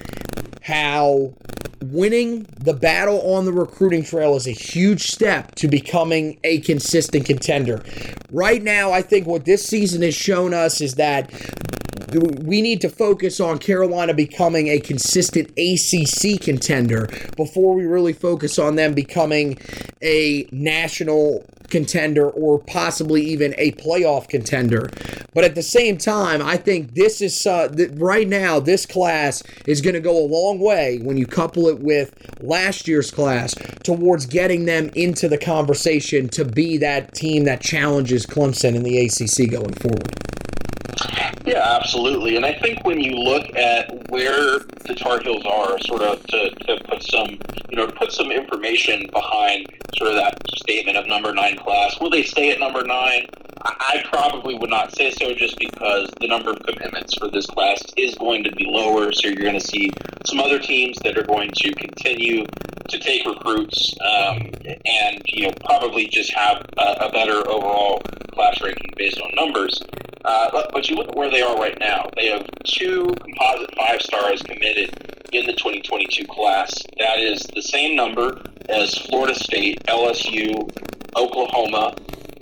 [0.63, 1.33] how
[1.81, 7.25] winning the battle on the recruiting trail is a huge step to becoming a consistent
[7.25, 7.85] contender.
[8.33, 11.31] Right now, I think what this season has shown us is that
[12.15, 18.59] we need to focus on Carolina becoming a consistent ACC contender before we really focus
[18.59, 19.59] on them becoming
[20.03, 24.91] a national contender or possibly even a playoff contender.
[25.35, 29.43] But at the same time, I think this is uh, th- right now, this class
[29.67, 33.55] is going to go a long way when you couple it with last year's class
[33.83, 38.99] towards getting them into the conversation to be that team that challenges Clemson in the
[38.99, 40.38] ACC going forward.
[41.45, 42.37] Yeah, absolutely.
[42.37, 46.51] And I think when you look at where the Tar Heels are, sort of to,
[46.51, 47.39] to put some,
[47.71, 52.11] you know, put some information behind sort of that statement of number nine class, will
[52.11, 53.27] they stay at number nine?
[53.63, 57.83] I probably would not say so just because the number of commitments for this class
[57.97, 59.11] is going to be lower.
[59.13, 59.91] So you're going to see
[60.27, 62.45] some other teams that are going to continue
[62.89, 64.51] to take recruits um,
[64.87, 68.01] and, you know, probably just have a, a better overall
[68.33, 69.83] class ranking based on numbers.
[70.25, 72.09] Uh, but, you look at where they are right now.
[72.17, 74.91] They have two composite five stars committed
[75.33, 76.73] in the 2022 class.
[76.99, 80.69] That is the same number as Florida State, LSU,
[81.17, 81.95] Oklahoma,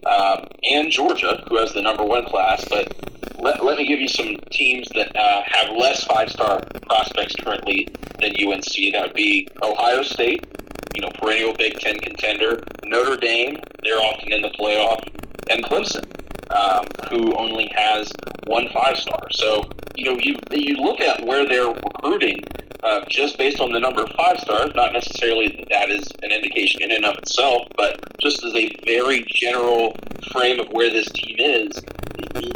[0.07, 2.65] um, and Georgia, who has the number one class.
[2.69, 2.95] But
[3.39, 7.89] let, let me give you some teams that uh, have less five star prospects currently
[8.21, 8.93] than UNC.
[8.93, 10.47] That would be Ohio State,
[10.95, 12.63] you know, perennial Big Ten contender.
[12.85, 15.03] Notre Dame, they're often in the playoff,
[15.51, 16.05] and Clemson,
[16.51, 18.13] um, who only has
[18.47, 19.29] one five star.
[19.31, 22.43] So you know, you you look at where they're recruiting.
[22.83, 26.31] Uh, just based on the number of five stars, not necessarily that that is an
[26.31, 29.97] indication in and of itself, but just as a very general
[30.31, 31.83] frame of where this team is,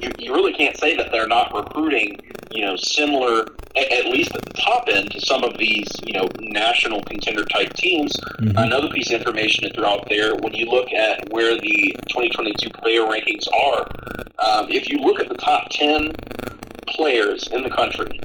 [0.03, 4.45] you, you really can't say that they're not recruiting, you know, similar, at, least at
[4.45, 8.13] the top end, to some of these, you know, national contender type teams.
[8.41, 8.57] Mm-hmm.
[8.57, 12.71] Another piece of information to throw out there when you look at where the 2022
[12.71, 13.87] player rankings are,
[14.39, 16.13] um, if you look at the top 10
[16.89, 18.21] players in the country,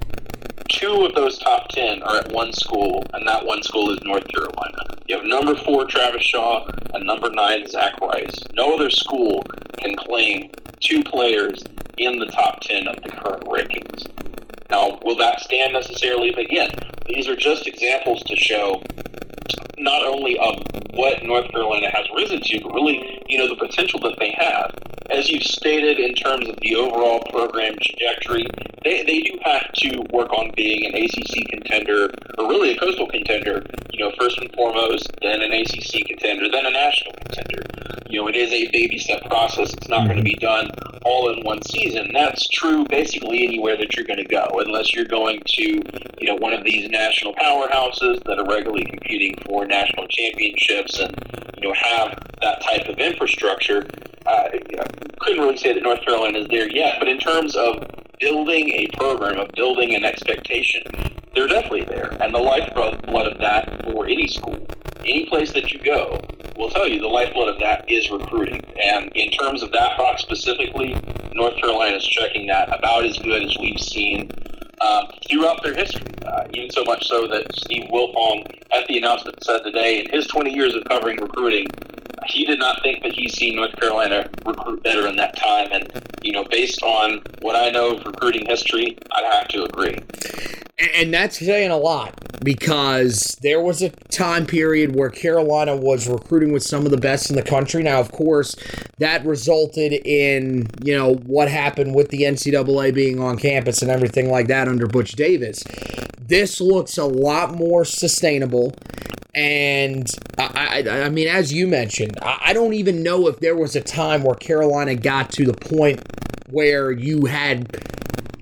[0.70, 4.28] two of those top 10 are at one school, and that one school is North
[4.28, 4.98] Carolina.
[5.08, 8.36] You have number four, Travis Shaw, and number nine, Zach Rice.
[8.54, 9.44] No other school
[9.78, 11.64] can claim two players
[11.98, 14.08] in the top 10 of the current rankings.
[14.70, 16.32] Now, will that stand necessarily?
[16.32, 16.70] But again,
[17.08, 18.82] these are just examples to show
[19.78, 24.00] not only of what North Carolina has risen to, but really, you know, the potential
[24.00, 24.74] that they have.
[25.12, 28.48] As you've stated in terms of the overall program trajectory,
[28.84, 33.08] they, they do have to work on being an ACC contender, or really a coastal
[33.08, 37.62] contender, you know, first and foremost, then an ACC contender, then a national contender.
[38.08, 39.74] You know, it is a baby step process.
[39.74, 40.70] It's not going to be done
[41.04, 42.12] all in one season.
[42.14, 46.36] That's true basically anywhere that you're going to go, unless you're going to, you know,
[46.36, 51.16] one of these national powerhouses that are regularly competing for national championships and,
[51.58, 53.88] you know, have that type of infrastructure.
[54.26, 54.50] Uh,
[55.20, 57.84] couldn't really say that North Carolina is there yet, but in terms of
[58.20, 60.84] building a program, of building an expectation,
[61.34, 62.16] they're definitely there.
[62.22, 64.66] And the lifeblood of that for any school,
[65.06, 66.20] any place that you go,
[66.58, 68.62] will tell you the lifeblood of that is recruiting.
[68.82, 70.96] And in terms of that box specifically,
[71.34, 74.32] North Carolina is checking that about as good as we've seen
[74.82, 76.08] um, throughout their history.
[76.26, 80.28] Uh, even so much so that Steve Wiltfong, at the announcement, said today, in his
[80.28, 81.68] 20 years of covering recruiting,
[82.28, 85.70] he did not think that he's seen North Carolina recruit better in that time.
[85.72, 85.90] And,
[86.22, 89.98] you know, based on what I know of recruiting history, I'd have to agree.
[90.96, 92.14] And that's saying a lot
[92.44, 97.30] because there was a time period where Carolina was recruiting with some of the best
[97.30, 97.82] in the country.
[97.82, 98.56] Now, of course,
[98.98, 104.30] that resulted in, you know, what happened with the NCAA being on campus and everything
[104.30, 105.64] like that under Butch Davis.
[106.20, 108.74] This looks a lot more sustainable.
[109.36, 113.56] And I, I, I mean, as you mentioned, I, I don't even know if there
[113.56, 116.02] was a time where Carolina got to the point
[116.50, 117.84] where you had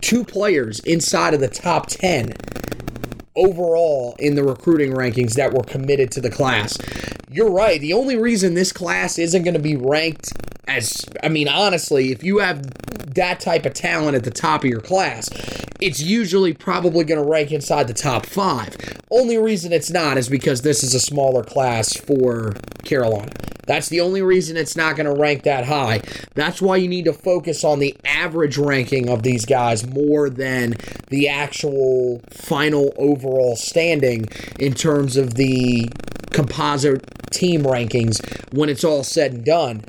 [0.01, 2.33] two players inside of the top 10
[3.35, 6.77] overall in the recruiting rankings that were committed to the class.
[7.33, 7.81] You're right.
[7.81, 10.33] The only reason this class isn't going to be ranked
[10.67, 12.61] as, I mean, honestly, if you have
[13.15, 15.31] that type of talent at the top of your class,
[15.81, 18.77] it's usually probably going to rank inside the top five.
[19.09, 23.31] Only reason it's not is because this is a smaller class for Carolina.
[23.65, 26.03] That's the only reason it's not going to rank that high.
[26.35, 30.75] That's why you need to focus on the average ranking of these guys more than
[31.09, 34.27] the actual final overall standing
[34.59, 35.89] in terms of the
[36.33, 38.21] composite team rankings
[38.53, 39.83] when it's all said and done.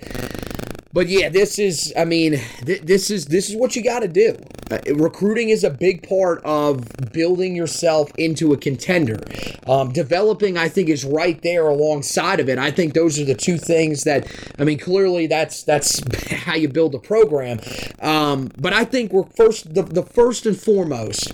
[0.94, 4.08] But yeah, this is I mean, th- this is this is what you got to
[4.08, 4.36] do.
[4.70, 9.18] Uh, recruiting is a big part of building yourself into a contender.
[9.66, 12.58] Um, developing, I think, is right there alongside of it.
[12.58, 14.78] I think those are the two things that I mean.
[14.78, 16.00] Clearly, that's that's
[16.44, 17.58] how you build a program.
[17.98, 21.32] Um, but I think we're first the, the first and foremost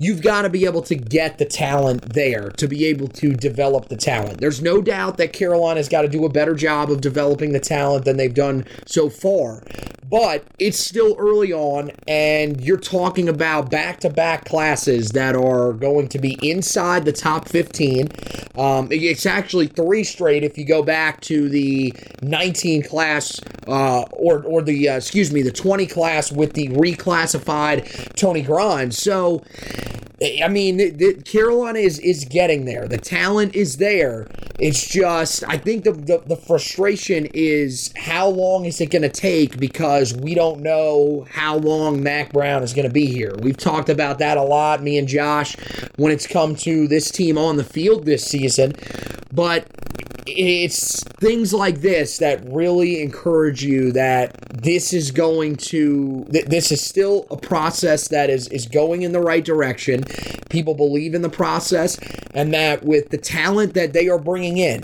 [0.00, 3.88] you've got to be able to get the talent there to be able to develop
[3.88, 4.40] the talent.
[4.40, 8.06] There's no doubt that Carolina's got to do a better job of developing the talent
[8.06, 9.62] than they've done so far.
[10.10, 15.72] But it's still early on, and you're talking about back to back classes that are
[15.72, 18.08] going to be inside the top 15.
[18.56, 24.42] Um, it's actually three straight if you go back to the 19 class, uh, or,
[24.42, 28.98] or the, uh, excuse me, the 20 class with the reclassified Tony Grimes.
[28.98, 29.44] So,
[30.22, 32.86] I mean, the, the, Carolina is is getting there.
[32.86, 34.26] The talent is there.
[34.58, 39.08] It's just, I think the, the, the frustration is how long is it going to
[39.08, 43.34] take because we don't know how long Mack Brown is going to be here.
[43.40, 45.56] We've talked about that a lot, me and Josh,
[45.96, 48.74] when it's come to this team on the field this season.
[49.32, 49.66] But
[50.26, 56.70] it's things like this that really encourage you that this is going to th- this
[56.70, 59.44] is still a process that is is going in the right
[59.80, 60.04] direction
[60.48, 61.98] people believe in the process
[62.34, 64.82] and that with the talent that they are bringing in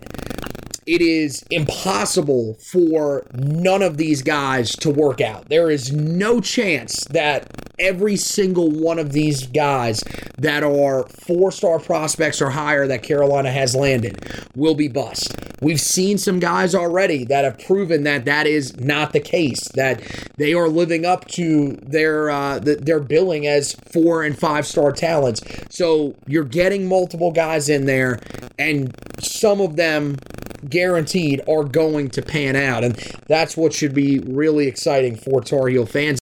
[0.86, 5.48] it is impossible for none of these guys to work out.
[5.48, 10.02] There is no chance that every single one of these guys
[10.38, 14.24] that are four star prospects or higher that Carolina has landed
[14.54, 15.34] will be bust.
[15.60, 20.02] We've seen some guys already that have proven that that is not the case, that
[20.36, 24.92] they are living up to their uh, the, their billing as four and five star
[24.92, 25.42] talents.
[25.70, 28.20] So you're getting multiple guys in there,
[28.58, 30.16] and some of them
[30.68, 32.84] guaranteed are going to pan out.
[32.84, 32.96] And
[33.26, 36.18] that's what should be really exciting for Tar Heel fans.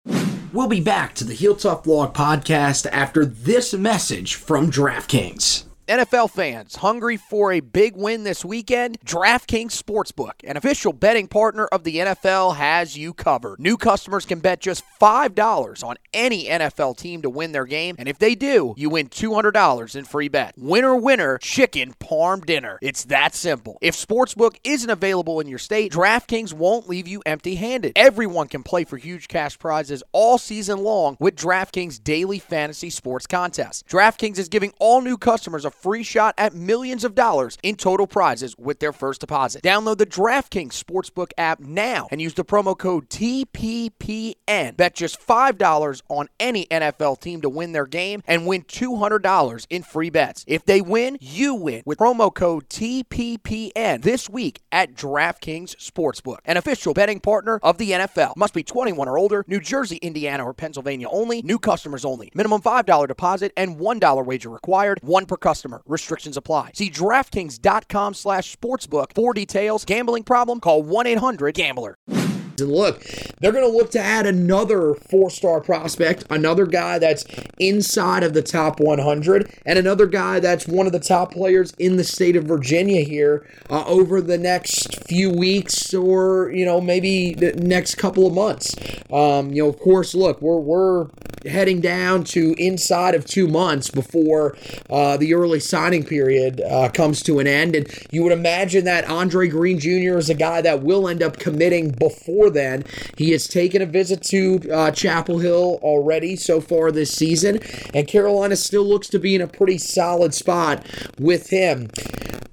[0.53, 5.65] We'll be back to the Heel Tough Blog podcast after this message from DraftKings.
[5.87, 8.99] NFL fans hungry for a big win this weekend?
[9.01, 13.61] DraftKings Sportsbook, an official betting partner of the NFL, has you covered.
[13.61, 18.09] New customers can bet just $5 on any NFL team to win their game, and
[18.09, 20.55] if they do, you win $200 in free bet.
[20.57, 22.79] Winner, winner, chicken parm dinner.
[22.81, 23.77] It's that simple.
[23.83, 27.93] If Sportsbook isn't available in your state, DraftKings won't leave you empty handed.
[27.95, 33.27] Everyone can play for huge cash prizes all season long with DraftKings daily fantasy sports
[33.27, 33.87] contest.
[33.87, 38.07] DraftKings is giving all new customers a free shot at millions of dollars in total
[38.07, 39.63] prizes with their first deposit.
[39.63, 44.77] Download the DraftKings Sportsbook app now and use the promo code TPPN.
[44.77, 49.83] Bet just $5 on any NFL team to win their game and win $200 in
[49.83, 50.45] free bets.
[50.47, 56.57] If they win, you win with promo code TPPN this week at DraftKings Sportsbook, an
[56.57, 58.37] official betting partner of the NFL.
[58.37, 62.31] Must be 21 or older, New Jersey, Indiana, or Pennsylvania only, new customers only.
[62.35, 65.83] Minimum $5 deposit and $1 wager required, one per customer customer.
[65.87, 66.73] Restrictions apply.
[66.75, 69.85] See DraftKings.com slash sportsbook for details.
[69.85, 70.61] Gambling problem?
[70.61, 71.97] Call 1-800-GAMBLER.
[72.57, 73.03] And look,
[73.41, 77.25] they're going to look to add another four star prospect, another guy that's
[77.59, 81.97] inside of the top 100, and another guy that's one of the top players in
[81.97, 87.35] the state of Virginia here uh, over the next few weeks or, you know, maybe
[87.35, 88.77] the next couple of months.
[89.13, 91.09] Um, you know, of course, look, we're, we're
[91.47, 94.57] heading down to inside of two months before
[94.91, 97.75] uh, the early signing period uh, comes to an end.
[97.77, 100.19] And you would imagine that Andre Green Jr.
[100.19, 102.85] is a guy that will end up committing before then.
[103.17, 107.61] He has taken a visit to uh, Chapel Hill already so far this season,
[107.93, 110.87] and Carolina still looks to be in a pretty solid spot
[111.19, 111.91] with him.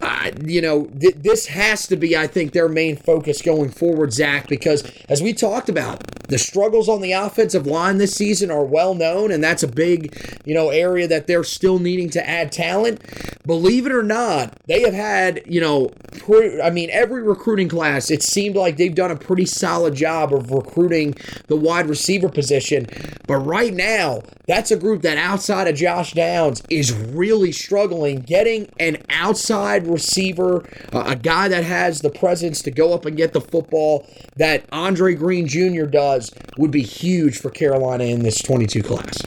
[0.02, 4.12] Uh, you know, th- this has to be, I think, their main focus going forward,
[4.14, 8.64] Zach, because as we talked about, the struggles on the offensive line this season are
[8.64, 12.52] well known, and that's a big, you know, area that they're still needing to add
[12.52, 13.02] talent.
[13.46, 18.10] Believe it or not, they have had, you know, pre- I mean, every recruiting class,
[18.10, 21.16] it seemed like they've done a pretty solid job of recruiting
[21.48, 22.88] the wide receiver position.
[23.28, 28.70] But right now, that's a group that outside of Josh Downs is really struggling getting
[28.80, 30.64] an outside receiver,
[30.94, 34.66] uh, a guy that has the presence to go up and get the football that
[34.72, 35.86] Andre Green Jr.
[35.86, 39.22] does would be huge for Carolina in this 22 class.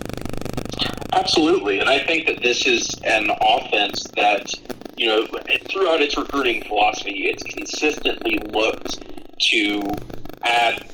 [1.13, 4.53] Absolutely, and I think that this is an offense that
[4.97, 5.27] you know
[5.71, 9.05] throughout its recruiting philosophy, it's consistently looked
[9.41, 9.83] to
[10.43, 10.85] add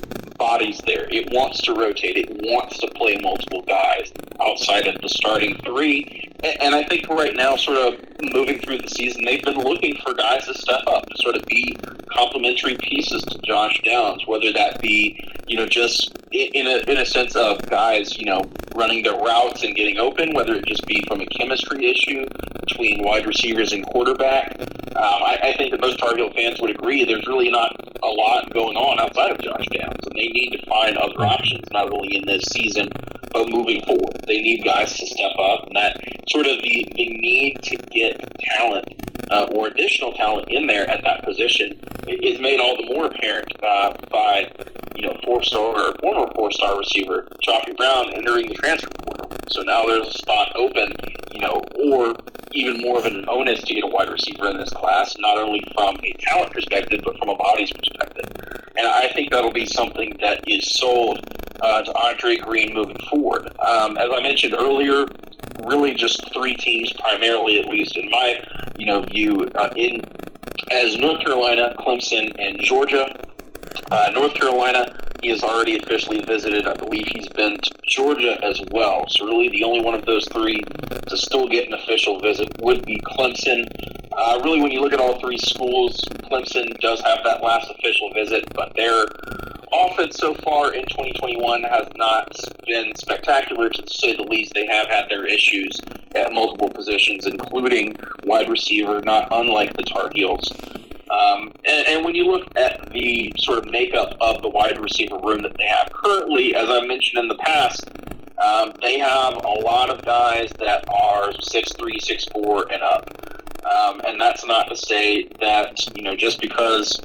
[0.41, 1.07] bodies there.
[1.11, 2.16] It wants to rotate.
[2.16, 4.11] It wants to play multiple guys
[4.41, 6.32] outside of the starting three.
[6.43, 8.01] And I think right now, sort of
[8.32, 11.45] moving through the season, they've been looking for guys to step up to sort of
[11.45, 11.76] be
[12.11, 17.05] complementary pieces to Josh Downs, whether that be, you know, just in a, in a
[17.05, 18.43] sense of guys, you know,
[18.74, 22.26] running their routes and getting open, whether it just be from a chemistry issue
[22.66, 24.57] between wide receivers and quarterback.
[24.59, 24.66] Um,
[24.97, 28.51] I, I think that most Tar Heel fans would agree there's really not a lot
[28.53, 32.16] going on outside of Josh Downs, and they need to find other options, not only
[32.16, 32.89] in this season,
[33.33, 34.20] but moving forward.
[34.26, 38.20] They need guys to step up, and that sort of the, the need to get
[38.57, 39.01] talent
[39.31, 41.78] uh, or additional talent in there at that position
[42.09, 44.51] is made all the more apparent uh, by
[44.97, 49.31] you know four star or former four star receiver Khafre Brown entering the transfer portal.
[49.49, 50.95] So now there's a spot open,
[51.33, 52.14] you know, or
[52.53, 55.62] even more of an onus to get a wide receiver in this class, not only
[55.74, 58.31] from a talent perspective, but from a bodies perspective.
[58.76, 61.21] And I think that'll be something that is sold
[61.61, 63.49] uh, to Andre Green moving forward.
[63.61, 65.07] Um, as I mentioned earlier,
[65.64, 68.43] really just three teams, primarily at least in my
[68.77, 70.03] you know view, uh, in
[70.71, 73.14] as North Carolina, Clemson, and Georgia.
[73.91, 76.66] Uh, North Carolina, he has already officially visited.
[76.66, 79.05] I believe he's been to Georgia as well.
[79.09, 80.62] So really, the only one of those three
[81.07, 83.66] to still get an official visit would be Clemson.
[84.12, 86.01] Uh, really, when you look at all three schools,
[86.31, 89.07] Clemson does have that last official visit, but their
[89.73, 94.55] offense so far in 2021 has not been spectacular, to say the least.
[94.55, 95.81] They have had their issues
[96.14, 100.53] at multiple positions, including wide receiver, not unlike the Tar Heels.
[101.11, 105.19] Um, and, and, when you look at the sort of makeup of the wide receiver
[105.19, 107.91] room that they have currently, as I mentioned in the past,
[108.39, 113.11] um, they have a lot of guys that are six three, six four, and up.
[113.65, 117.01] Um, and that's not to say that you know just because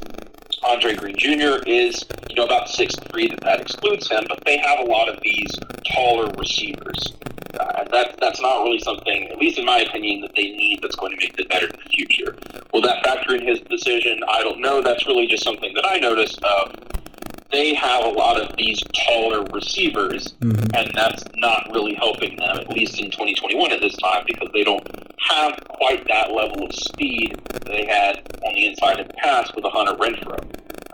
[0.64, 1.64] Andre Green Jr.
[1.66, 5.10] is you know about six three that that excludes him, but they have a lot
[5.10, 5.52] of these
[5.94, 7.14] taller receivers.
[7.60, 10.80] Uh, that that's not really something, at least in my opinion, that they need.
[10.82, 12.36] That's going to make them better in the future.
[12.74, 14.22] Will that factor in his decision?
[14.28, 14.82] I don't know.
[14.82, 16.40] That's really just something that I noticed.
[16.44, 16.70] Uh,
[17.52, 20.76] they have a lot of these taller receivers, mm-hmm.
[20.76, 24.64] and that's not really helping them, at least in 2021 at this time, because they
[24.64, 24.86] don't
[25.20, 29.64] have quite that level of speed they had on the inside in the past with
[29.64, 30.44] a Hunter Renfrow.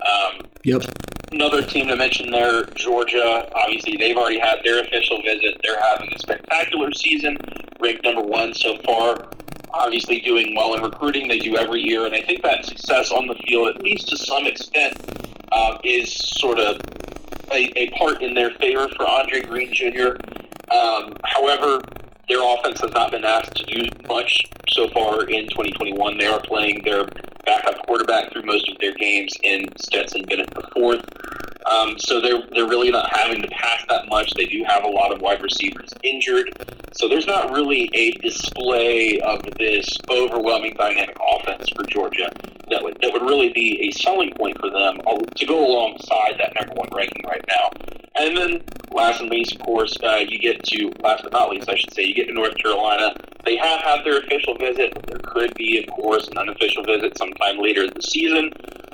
[0.02, 0.82] Um, yep.
[1.32, 3.50] Another team to mention there, Georgia.
[3.56, 5.62] Obviously, they've already had their official visit.
[5.64, 7.38] They're having a spectacular season,
[7.80, 9.30] ranked number one so far.
[9.74, 11.30] Obviously, doing well in recruiting.
[11.30, 14.18] They do every year, and I think that success on the field, at least to
[14.18, 14.98] some extent,
[15.54, 16.82] uh, is sort of
[17.52, 20.16] a, a, part in their favor for Andre Green Jr.
[20.74, 21.82] Um, however,
[22.28, 26.18] their offense has not been asked to do much so far in 2021.
[26.18, 27.06] They are playing their
[27.46, 31.06] backup quarterback through most of their games in Stetson Bennett the fourth.
[31.70, 34.34] Um, so they're they're really not having to pass that much.
[34.34, 36.52] They do have a lot of wide receivers injured,
[36.94, 42.32] so there's not really a display of this overwhelming dynamic offense for Georgia
[42.70, 44.98] that would that would really be a selling point for them
[45.36, 47.70] to go alongside that number one ranking right now.
[48.16, 51.70] And then last and least, of course, uh, you get to last but not least,
[51.70, 53.16] I should say, you get to North Carolina.
[53.46, 54.94] They have had their official visit.
[55.08, 58.52] There could be, of course, an unofficial visit sometime later in the season.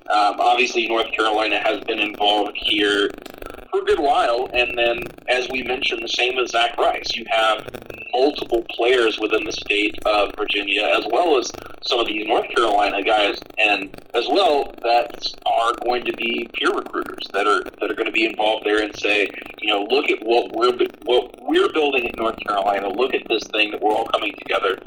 [0.10, 3.10] Um, obviously, North Carolina has been involved here
[3.70, 7.16] for a good while, and then, as we mentioned, the same as Zach Rice.
[7.16, 7.70] You have
[8.14, 11.52] multiple players within the state of Virginia, as well as
[11.82, 16.72] some of these North Carolina guys, and as well that are going to be peer
[16.72, 19.30] recruiters that are that are going to be involved there and say,
[19.62, 22.90] you know, look at what we're what we're building in North Carolina.
[22.90, 24.80] Look at this thing that we're all coming together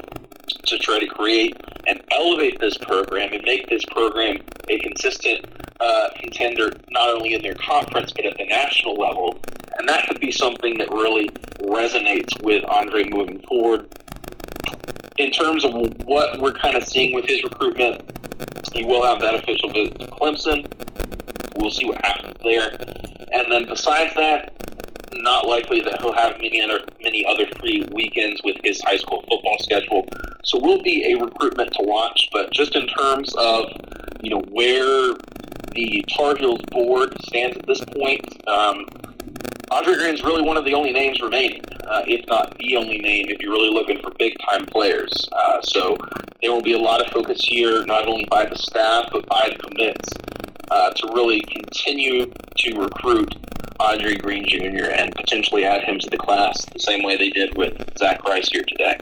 [0.65, 1.55] to try to create
[1.91, 4.37] and elevate this program and make this program
[4.69, 5.45] a consistent
[5.81, 9.37] uh, contender not only in their conference but at the national level.
[9.77, 11.27] And that could be something that really
[11.59, 13.87] resonates with Andre moving forward.
[15.17, 15.73] In terms of
[16.05, 18.01] what we're kind of seeing with his recruitment,
[18.73, 20.65] he will have that official visit to Clemson.
[21.57, 22.69] We'll see what happens there.
[23.33, 24.53] And then besides that,
[25.13, 29.23] not likely that he'll have many other many other free weekends with his high school
[29.29, 30.07] football schedule.
[30.43, 32.29] So will be a recruitment to watch.
[32.31, 33.71] But just in terms of
[34.21, 35.13] you know where
[35.73, 38.85] the Tar Heels board stands at this point, um,
[39.71, 43.27] Andre Green's really one of the only names remaining, uh, if not the only name,
[43.29, 45.29] if you're really looking for big time players.
[45.31, 45.97] Uh, so
[46.41, 49.49] there will be a lot of focus here, not only by the staff but by
[49.49, 50.09] the commits,
[50.71, 53.33] uh, to really continue to recruit
[53.81, 54.91] Andre Green Jr.
[54.91, 58.49] and potentially add him to the class the same way they did with Zach Rice
[58.49, 58.97] here today.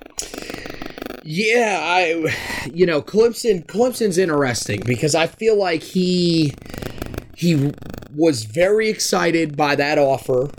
[1.23, 2.33] Yeah, I,
[2.73, 3.65] you know, Clemson.
[3.65, 6.53] Clemson's interesting because I feel like he
[7.35, 7.71] he
[8.15, 10.49] was very excited by that offer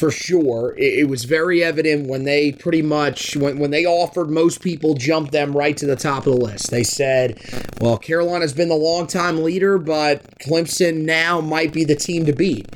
[0.00, 0.74] for sure.
[0.78, 4.94] It, it, was very evident when they pretty much when, when they offered most people
[4.94, 6.70] jumped them right to the top of the list.
[6.70, 7.38] They said,
[7.80, 12.66] "Well, Carolina's been the longtime leader, but Clemson now might be the team to beat."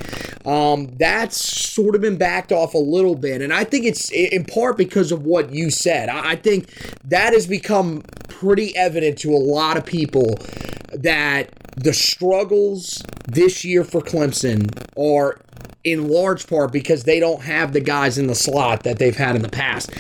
[0.47, 4.45] Um, that's sort of been backed off a little bit, and I think it's in
[4.45, 6.11] part because of what you said.
[6.11, 6.68] I, I think
[7.05, 10.39] that has become pretty evident to a lot of people
[10.93, 15.41] that the struggles this year for Clemson are
[15.85, 19.37] in large part because they don't have the guys in the slot that they've had
[19.37, 19.91] in the past.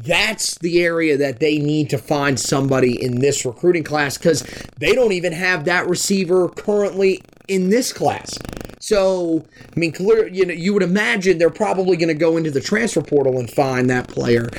[0.00, 4.42] That's the area that they need to find somebody in this recruiting class because
[4.78, 8.38] they don't even have that receiver currently in this class.
[8.80, 12.50] So, I mean, clear, you know, you would imagine they're probably going to go into
[12.50, 14.50] the transfer portal and find that player.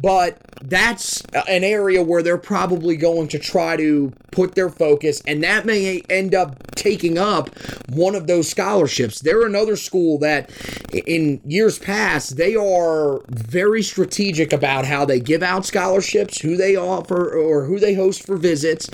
[0.00, 5.42] But that's an area where they're probably going to try to put their focus, and
[5.42, 7.50] that may end up taking up
[7.90, 9.20] one of those scholarships.
[9.20, 10.50] They're another school that,
[10.92, 16.76] in years past, they are very strategic about how they give out scholarships, who they
[16.76, 18.88] offer, or who they host for visits,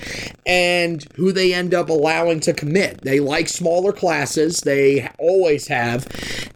[0.47, 3.03] and who they end up allowing to commit.
[3.03, 6.09] They like smaller classes, they always have,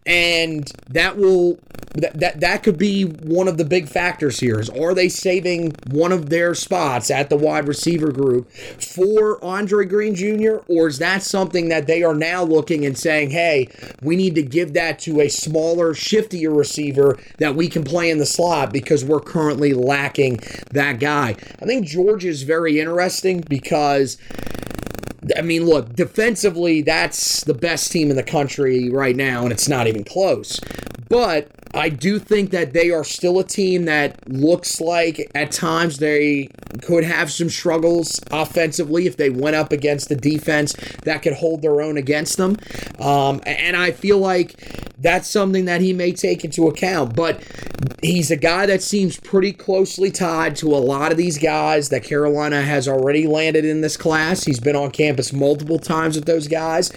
[0.07, 1.59] and that will
[1.95, 5.75] that, that that could be one of the big factors here is are they saving
[5.91, 10.59] one of their spots at the wide receiver group for Andre Green Jr.
[10.69, 13.69] or is that something that they are now looking and saying hey
[14.03, 18.19] we need to give that to a smaller shiftier receiver that we can play in
[18.19, 20.39] the slot because we're currently lacking
[20.71, 24.17] that guy I think George is very interesting because
[25.37, 29.69] I mean, look, defensively, that's the best team in the country right now, and it's
[29.69, 30.61] not even close.
[31.11, 35.99] But I do think that they are still a team that looks like at times
[35.99, 36.49] they
[36.83, 40.73] could have some struggles offensively if they went up against a defense
[41.05, 42.57] that could hold their own against them.
[43.01, 44.55] Um, and I feel like
[44.99, 47.17] that's something that he may take into account.
[47.17, 47.43] But
[48.03, 52.05] he's a guy that seems pretty closely tied to a lot of these guys that
[52.05, 54.45] Carolina has already landed in this class.
[54.45, 56.91] He's been on campus multiple times with those guys.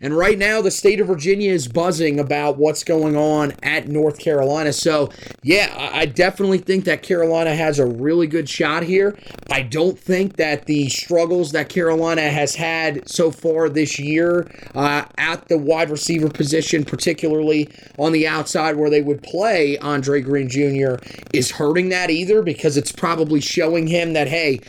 [0.00, 4.18] And right now, the state of Virginia is buzzing about what's going on at North
[4.18, 4.72] Carolina.
[4.72, 5.10] So,
[5.42, 9.18] yeah, I definitely think that Carolina has a really good shot here.
[9.50, 15.06] I don't think that the struggles that Carolina has had so far this year uh,
[15.16, 20.48] at the wide receiver position, particularly on the outside where they would play Andre Green
[20.48, 20.96] Jr.,
[21.32, 24.60] is hurting that either because it's probably showing him that, hey,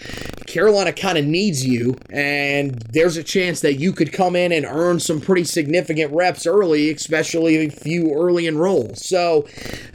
[0.47, 4.65] Carolina kind of needs you, and there's a chance that you could come in and
[4.65, 8.95] earn some pretty significant reps early, especially if you early enroll.
[8.95, 9.45] So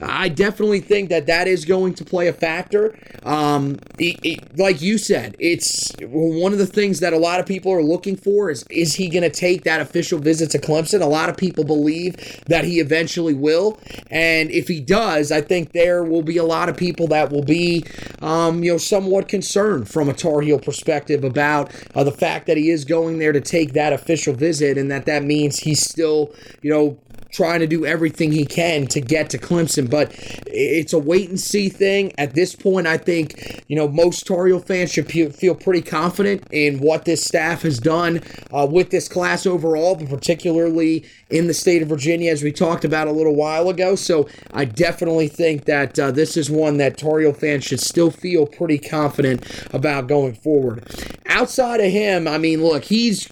[0.01, 2.97] I definitely think that that is going to play a factor.
[3.23, 7.47] Um, it, it, like you said, it's one of the things that a lot of
[7.47, 11.01] people are looking for is is he going to take that official visit to Clemson?
[11.01, 12.17] A lot of people believe
[12.47, 13.79] that he eventually will,
[14.11, 17.45] and if he does, I think there will be a lot of people that will
[17.45, 17.85] be,
[18.21, 22.57] um, you know, somewhat concerned from a Tar Heel perspective about uh, the fact that
[22.57, 26.35] he is going there to take that official visit, and that that means he's still,
[26.63, 26.99] you know,
[27.33, 29.91] trying to do everything he can to get to Clemson.
[29.91, 30.13] But
[30.47, 32.13] it's a wait and see thing.
[32.19, 36.47] At this point, I think, you know, most Tar Heel fans should feel pretty confident
[36.53, 38.21] in what this staff has done
[38.53, 42.85] uh, with this class overall, but particularly in the state of Virginia, as we talked
[42.85, 43.97] about a little while ago.
[43.97, 48.11] So I definitely think that uh, this is one that Tar Heel fans should still
[48.11, 50.87] feel pretty confident about going forward.
[51.27, 53.29] Outside of him, I mean, look, he's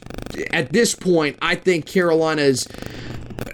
[0.52, 2.66] at this point, I think Carolina's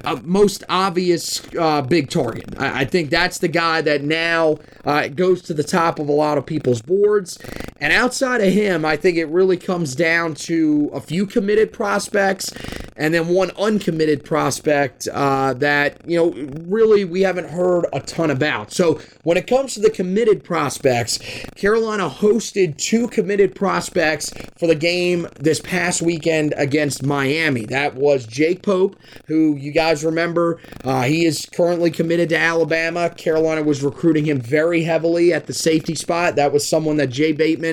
[0.06, 2.44] uh, most obvious uh, big target.
[2.58, 6.12] I, I, think that's the guy that now uh, goes to the top of a
[6.12, 7.38] lot of people's boards.
[7.80, 12.52] And outside of him, I think it really comes down to a few committed prospects
[12.96, 16.30] and then one uncommitted prospect uh, that, you know,
[16.62, 18.72] really we haven't heard a ton about.
[18.72, 21.18] So when it comes to the committed prospects,
[21.54, 27.66] Carolina hosted two committed prospects for the game this past weekend against Miami.
[27.66, 28.96] That was Jake Pope,
[29.26, 33.10] who you guys remember, uh, he is currently committed to Alabama.
[33.10, 36.36] Carolina was recruiting him very heavily at the safety spot.
[36.36, 37.65] That was someone that Jay Bateman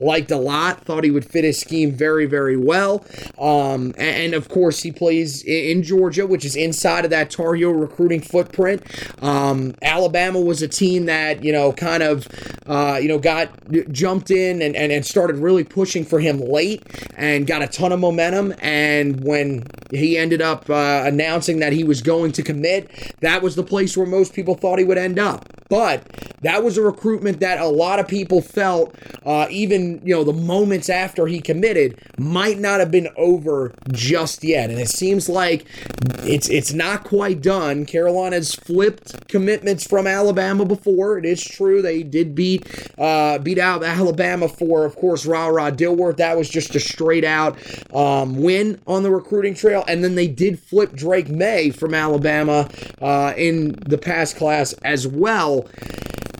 [0.00, 3.04] liked a lot, thought he would fit his scheme very, very well.
[3.38, 7.72] Um, and, of course, he plays in Georgia, which is inside of that Tar Heel
[7.72, 8.82] recruiting footprint.
[9.22, 12.26] Um, Alabama was a team that, you know, kind of,
[12.66, 13.48] uh, you know, got
[13.92, 16.82] jumped in and, and, and started really pushing for him late
[17.16, 18.54] and got a ton of momentum.
[18.60, 22.90] And when he ended up uh, announcing that he was going to commit,
[23.20, 25.44] that was the place where most people thought he would end up.
[25.68, 26.02] But
[26.42, 28.94] that was a recruitment that a lot of people felt,
[29.26, 34.44] uh, even you know, the moments after he committed, might not have been over just
[34.44, 34.70] yet.
[34.70, 35.66] And it seems like
[36.24, 37.86] it's it's not quite done.
[37.86, 41.18] Carolina's flipped commitments from Alabama before.
[41.18, 42.66] It is true they did beat
[42.98, 46.16] uh, beat out Alabama for, of course, Ra Ra Dilworth.
[46.16, 47.56] That was just a straight out
[47.94, 49.84] um, win on the recruiting trail.
[49.88, 52.68] And then they did flip Drake Maye from Alabama
[53.00, 55.66] uh, in the past class as well.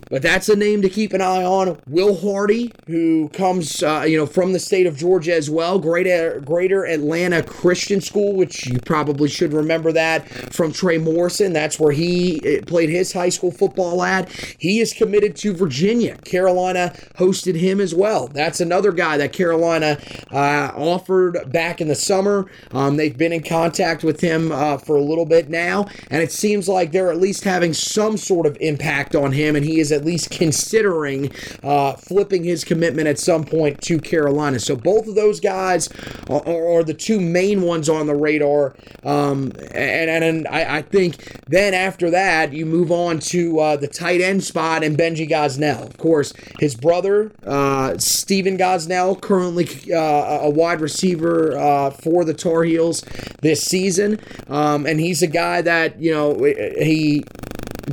[0.09, 1.77] But that's a name to keep an eye on.
[1.87, 6.39] Will Hardy, who comes, uh, you know, from the state of Georgia as well, Greater
[6.39, 11.53] Greater Atlanta Christian School, which you probably should remember that from Trey Morrison.
[11.53, 14.29] That's where he uh, played his high school football at.
[14.57, 16.17] He is committed to Virginia.
[16.25, 18.27] Carolina hosted him as well.
[18.27, 19.99] That's another guy that Carolina
[20.31, 22.49] uh, offered back in the summer.
[22.71, 26.31] Um, they've been in contact with him uh, for a little bit now, and it
[26.31, 29.91] seems like they're at least having some sort of impact on him, and he is
[29.91, 31.31] at least considering
[31.63, 34.59] uh, flipping his commitment at some point to Carolina.
[34.59, 35.89] So both of those guys
[36.29, 38.75] are, are the two main ones on the radar.
[39.03, 43.87] Um, and, and I, I, think then after that, you move on to uh, the
[43.87, 45.85] tight end spot and Benji Gosnell.
[45.85, 52.33] Of course, his brother, uh, Stephen Gosnell, currently uh, a wide receiver uh, for the
[52.33, 53.03] Tar Heels
[53.41, 54.19] this season.
[54.47, 57.23] Um, and he's a guy that, you know, he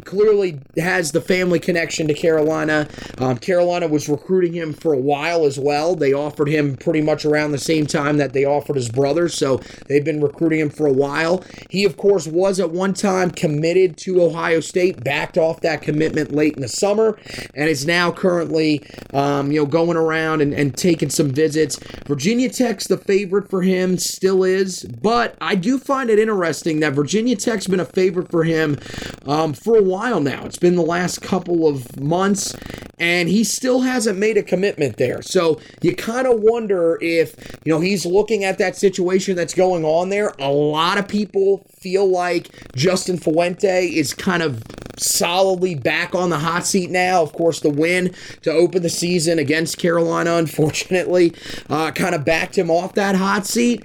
[0.05, 2.88] clearly has the family connection to Carolina.
[3.18, 5.94] Um, Carolina was recruiting him for a while as well.
[5.94, 9.61] They offered him pretty much around the same time that they offered his brother, so
[9.88, 11.44] they've been recruiting him for a while.
[11.70, 16.32] He, of course, was at one time committed to Ohio State, backed off that commitment
[16.32, 17.18] late in the summer,
[17.55, 21.78] and is now currently, um, you know, going around and, and taking some visits.
[22.07, 26.94] Virginia Tech's the favorite for him, still is, but I do find it interesting that
[26.94, 28.78] Virginia Tech's been a favorite for him
[29.26, 30.45] um, for a while now.
[30.45, 32.55] It's been the last couple of months,
[32.99, 35.22] and he still hasn't made a commitment there.
[35.22, 39.84] So you kind of wonder if, you know, he's looking at that situation that's going
[39.84, 40.32] on there.
[40.39, 44.62] A lot of people feel like Justin Fuente is kind of
[44.99, 47.22] solidly back on the hot seat now.
[47.22, 51.34] Of course, the win to open the season against Carolina, unfortunately,
[51.68, 53.82] uh, kind of backed him off that hot seat.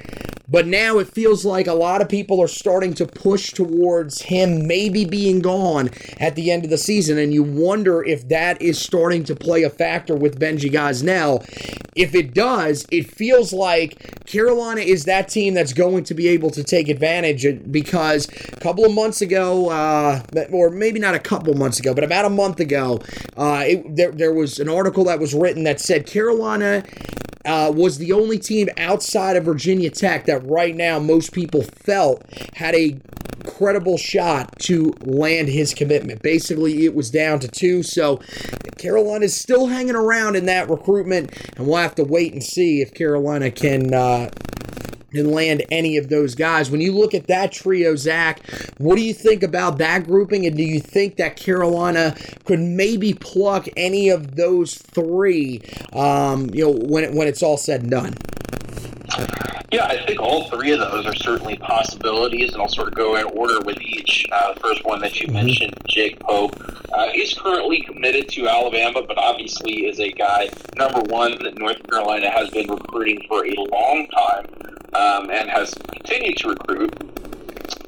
[0.51, 4.67] But now it feels like a lot of people are starting to push towards him
[4.67, 5.89] maybe being gone
[6.19, 7.17] at the end of the season.
[7.17, 11.47] And you wonder if that is starting to play a factor with Benji Gosnell.
[11.95, 16.49] If it does, it feels like Carolina is that team that's going to be able
[16.51, 20.21] to take advantage because a couple of months ago, uh,
[20.51, 22.99] or maybe not a couple months ago, but about a month ago,
[23.37, 26.83] uh, it, there, there was an article that was written that said Carolina
[27.45, 32.23] uh, was the only team outside of Virginia Tech that right now most people felt
[32.53, 32.99] had a
[33.45, 36.21] credible shot to land his commitment.
[36.21, 37.83] Basically, it was down to two.
[37.83, 38.19] So
[38.77, 42.81] Carolina is still hanging around in that recruitment, and we'll have to wait and see
[42.81, 43.93] if Carolina can.
[43.93, 44.29] Uh,
[45.13, 46.71] and land any of those guys.
[46.71, 48.41] When you look at that trio, Zach,
[48.77, 50.45] what do you think about that grouping?
[50.45, 55.61] And do you think that Carolina could maybe pluck any of those three,
[55.93, 58.15] um, you know, when, it, when it's all said and done?
[59.71, 63.15] Yeah, I think all three of those are certainly possibilities, and I'll sort of go
[63.15, 64.27] in order with each.
[64.29, 65.45] Uh, the first one that you mm-hmm.
[65.45, 66.61] mentioned, Jake Pope,
[66.93, 71.81] uh, he's currently committed to Alabama, but obviously is a guy, number one, that North
[71.89, 74.45] Carolina has been recruiting for a long time
[74.93, 76.93] um, and has continued to recruit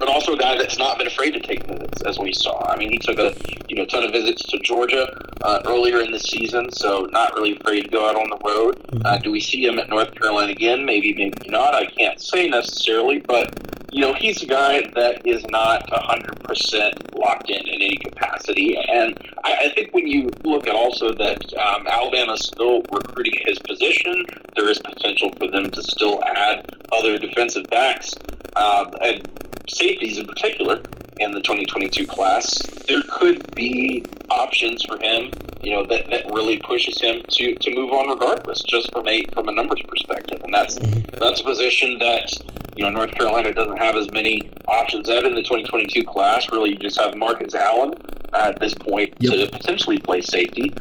[0.04, 2.62] but also a guy that's not been afraid to take visits, as we saw.
[2.68, 3.34] I mean, he took a
[3.70, 5.08] you know ton of visits to Georgia
[5.42, 8.84] uh, earlier in the season, so not really afraid to go out on the road.
[8.88, 9.06] Mm-hmm.
[9.06, 10.84] Uh, do we see him at North Carolina again?
[10.84, 11.74] Maybe, maybe not.
[11.74, 13.58] I can't say necessarily, but
[13.94, 18.76] you know, he's a guy that is not 100% locked in in any capacity.
[18.76, 23.58] And I, I think when you look at also that um, Alabama's still recruiting his
[23.60, 24.26] position,
[24.56, 28.14] there is potential for them to still add other defensive backs.
[28.56, 29.28] Uh, and
[29.68, 30.82] safeties in particular
[31.20, 35.32] in the 2022 class, there could be options for him,
[35.62, 39.24] you know, that, that really pushes him to, to move on regardless, just from a
[39.34, 40.42] from a numbers perspective.
[40.44, 41.18] And that's mm-hmm.
[41.20, 42.32] that's a position that
[42.76, 46.52] you know North Carolina doesn't have as many options at in the 2022 class.
[46.52, 47.94] Really, you just have Marcus Allen
[48.34, 49.34] at this point yep.
[49.34, 50.74] to potentially play safety,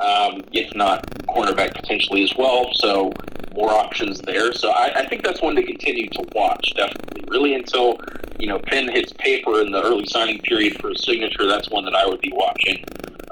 [0.00, 2.68] um, if not cornerback potentially as well.
[2.74, 3.12] So
[3.60, 4.52] more options there.
[4.52, 7.24] So I, I, think that's one to continue to watch, definitely.
[7.28, 7.98] Really until,
[8.38, 11.84] you know, pen hits paper in the early signing period for a signature, that's one
[11.84, 12.82] that I would be watching.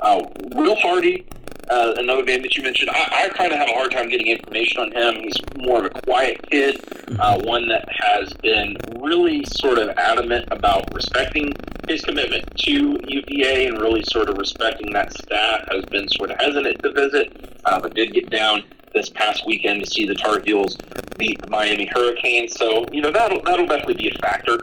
[0.00, 0.24] Uh,
[0.54, 1.26] Will Hardy,
[1.70, 4.26] uh, another name that you mentioned, I, I kind of have a hard time getting
[4.26, 5.22] information on him.
[5.22, 6.80] He's more of a quiet kid,
[7.18, 11.54] uh, one that has been really sort of adamant about respecting
[11.88, 16.38] his commitment to UVA and really sort of respecting that staff, has been sort of
[16.38, 17.32] hesitant to visit,
[17.64, 18.62] uh, but did get down
[18.92, 20.76] this past weekend to see the Tar Heels
[21.16, 22.54] beat the Miami Hurricanes.
[22.54, 24.54] So you know that'll that'll definitely be a factor.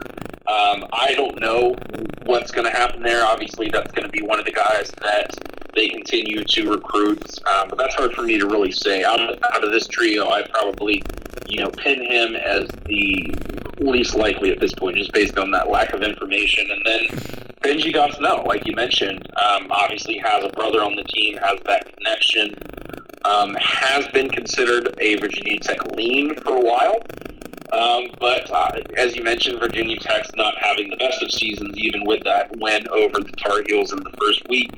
[0.48, 1.74] Um, I don't know
[2.24, 3.24] what's going to happen there.
[3.24, 5.34] Obviously, that's going to be one of the guys that
[5.74, 9.02] they continue to recruit, um, but that's hard for me to really say.
[9.02, 11.02] Out of, out of this trio, I probably
[11.48, 13.34] you know pin him as the
[13.78, 16.66] least likely at this point, just based on that lack of information.
[16.70, 17.18] And then
[17.60, 21.92] Benji Gosnell, like you mentioned, um, obviously has a brother on the team, has that
[21.96, 22.54] connection
[23.26, 27.00] um, has been considered a Virginia Tech lean for a while.
[27.72, 32.04] Um, but uh, as you mentioned, Virginia Tech's not having the best of seasons, even
[32.04, 34.70] with that win over the Tar Heels in the first week.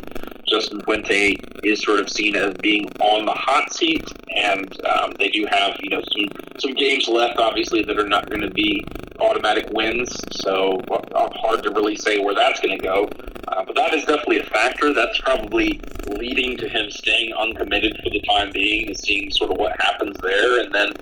[0.49, 5.29] Justin Fuente is sort of seen as being on the hot seat, and um, they
[5.29, 6.29] do have you know some
[6.59, 8.85] some games left, obviously, that are not going to be
[9.21, 10.15] automatic wins.
[10.31, 13.09] So uh, hard to really say where that's going to go.
[13.49, 14.93] Uh, but that is definitely a factor.
[14.93, 19.59] That's probably leading to him staying uncommitted for the time being, and seeing sort of
[19.59, 20.93] what happens there, and then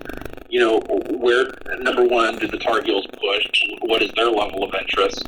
[0.48, 0.80] you know,
[1.10, 1.46] where
[1.80, 3.46] number one, did the Tar Heels push?
[3.82, 5.24] What is their level of interest?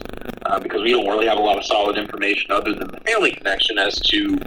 [0.46, 3.32] Uh, because we don't really have a lot of solid information other than the family
[3.32, 4.38] connection as to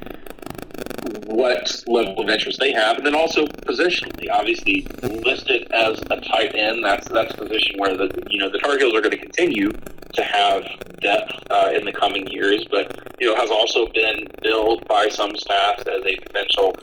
[1.25, 6.55] what level of interest they have, and then also positionally, obviously listed as a tight
[6.55, 6.83] end.
[6.83, 9.71] That's that's position where the you know the Tar Heels are going to continue
[10.13, 10.63] to have
[10.99, 15.35] depth uh, in the coming years, but you know has also been billed by some
[15.35, 16.75] staff as a potential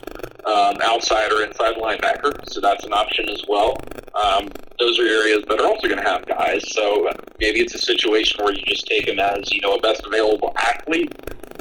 [0.44, 2.48] um, outside or inside linebacker.
[2.48, 3.76] So that's an option as well.
[4.14, 4.48] Um,
[4.78, 6.72] those are areas that are also going to have guys.
[6.72, 7.10] So
[7.40, 10.52] maybe it's a situation where you just take him as you know a best available
[10.56, 11.12] athlete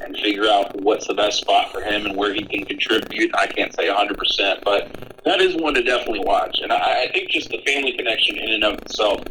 [0.04, 3.32] and figure out what's the best spot for him and where he can contribute.
[3.36, 4.90] I can't say 100%, but
[5.26, 6.60] that is one to definitely watch.
[6.62, 9.22] And I, I think just the family connection in and of itself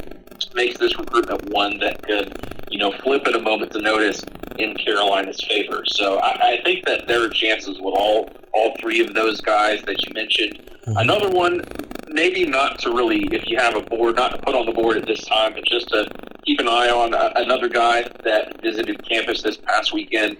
[0.54, 2.32] makes this recruitment one that could,
[2.70, 4.24] you know, flip at a moment's notice
[4.58, 5.82] in Carolina's favor.
[5.86, 9.82] So I, I think that there are chances with all all three of those guys
[9.82, 10.58] that you mentioned.
[10.86, 10.96] Mm-hmm.
[10.96, 11.62] Another one,
[12.08, 14.96] maybe not to really, if you have a board, not to put on the board
[14.96, 16.08] at this time, but just to
[16.46, 20.38] keep an eye on uh, another guy that visited campus this past weekend.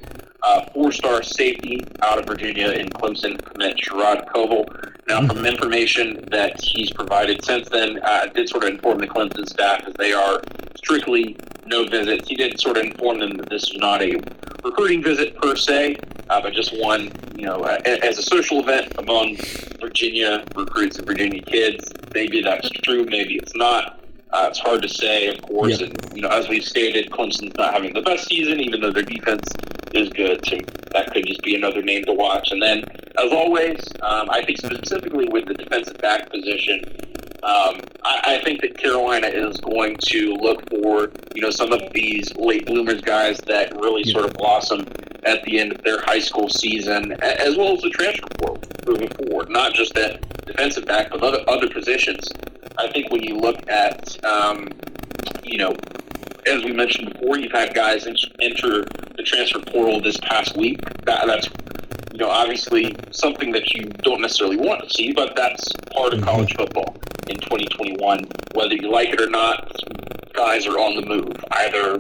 [0.49, 4.64] Uh, four-star safety out of Virginia in Clemson commit Sherrod Covil.
[5.09, 9.49] Now, from information that he's provided since then, uh, did sort of inform the Clemson
[9.49, 10.40] staff as they are
[10.76, 11.36] strictly
[11.66, 12.28] no visits.
[12.28, 14.20] He did sort of inform them that this was not a
[14.62, 15.97] recruiting visit per se,
[16.30, 19.36] uh, but just one, you know, uh, as a social event among
[19.80, 21.92] Virginia recruits and Virginia kids.
[22.14, 23.99] Maybe that's true, maybe it's not.
[24.31, 25.81] Uh, it's hard to say, of course.
[25.81, 29.03] And you know, as we've stated, Clemson's not having the best season, even though their
[29.03, 29.49] defense
[29.95, 30.45] is good.
[30.47, 30.59] So
[30.93, 32.51] that could just be another name to watch.
[32.51, 32.85] And then,
[33.18, 36.83] as always, um, I think specifically with the defensive back position,
[37.43, 41.81] um, I, I, think that Carolina is going to look for you know some of
[41.93, 44.87] these late bloomers guys that really sort of blossom
[45.24, 49.09] at the end of their high school season, as well as the transfer portal moving
[49.09, 49.51] forward.
[49.51, 52.27] Not just that defensive back, but other other positions.
[52.79, 54.68] I think when you look at um,
[55.43, 55.74] you know
[56.47, 58.85] as we mentioned before, you've had guys enter
[59.16, 60.81] the transfer portal this past week.
[61.05, 61.49] That, that's
[62.12, 66.20] you know obviously something that you don't necessarily want to see, but that's part of
[66.20, 66.29] mm-hmm.
[66.29, 66.97] college football
[67.29, 68.27] in 2021.
[68.55, 69.72] Whether you like it or not,
[70.33, 71.99] guys are on the move, either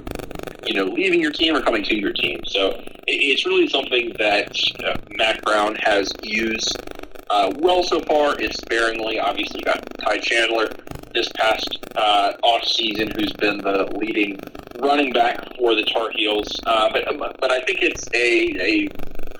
[0.64, 2.40] you know leaving your team or coming to your team.
[2.46, 6.76] So it's really something that uh, Mack Brown has used
[7.30, 8.38] uh, well so far.
[8.38, 9.18] It's sparingly.
[9.18, 10.70] Obviously, got Ty Chandler
[11.14, 14.38] this past uh, off season, who's been the leading
[14.78, 16.48] running back for the Tar Heels.
[16.66, 18.88] Uh, but but I think it's a a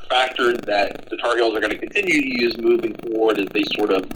[0.08, 3.64] factor that the Tar Heels are going to continue to use moving forward as they
[3.74, 4.06] sort of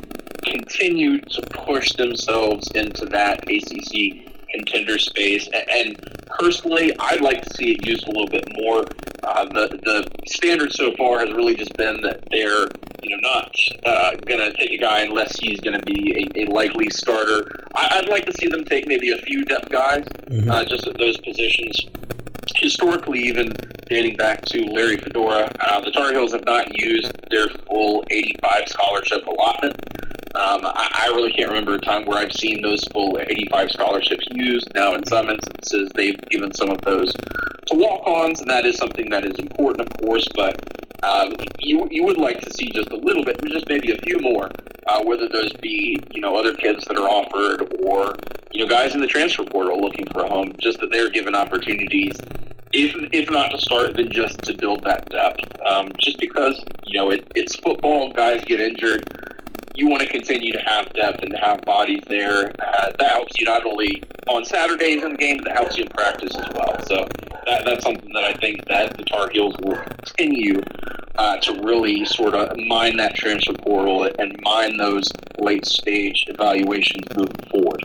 [0.44, 5.48] continue to push themselves into that ACC contender space.
[5.52, 5.96] And
[6.26, 8.84] personally, I'd like to see it used a little bit more.
[9.22, 12.68] Uh, the the standard so far has really just been that they're
[13.02, 16.42] you know not uh, going to take a guy unless he's going to be a,
[16.42, 17.66] a, likely starter.
[17.74, 20.50] I, would like to see them take maybe a few depth guys, mm-hmm.
[20.50, 21.86] uh, just at those positions.
[22.56, 23.54] Historically, even
[23.86, 28.68] dating back to Larry Fedora, uh, the Tar Heels have not used their full 85
[28.68, 29.76] scholarship allotment.
[30.34, 34.28] Um, I, I, really can't remember a time where I've seen those full 85 scholarships
[34.30, 34.72] used.
[34.76, 39.10] Now, in some instances, they've given some of those to walk-ons, and that is something
[39.10, 40.28] that is important, of course.
[40.36, 40.56] But
[41.02, 44.20] um, you you would like to see just a little bit, just maybe a few
[44.20, 44.50] more,
[44.86, 48.14] uh, whether those be you know other kids that are offered or
[48.52, 51.34] you know guys in the transfer portal looking for a home, just that they're given
[51.34, 52.16] opportunities
[52.72, 55.60] if if not to start, then just to build that depth.
[55.66, 59.02] Um, just because you know it, it's football, guys get injured
[59.74, 62.52] you want to continue to have depth and to have bodies there.
[62.58, 65.84] Uh, that helps you not only on Saturdays in the game, but that helps you
[65.84, 66.82] in practice as well.
[66.86, 67.06] So
[67.46, 70.60] that, that's something that I think that the Tar Heels will continue
[71.16, 77.04] uh, to really sort of mine that transfer portal and mine those late stage evaluations
[77.16, 77.82] moving forward.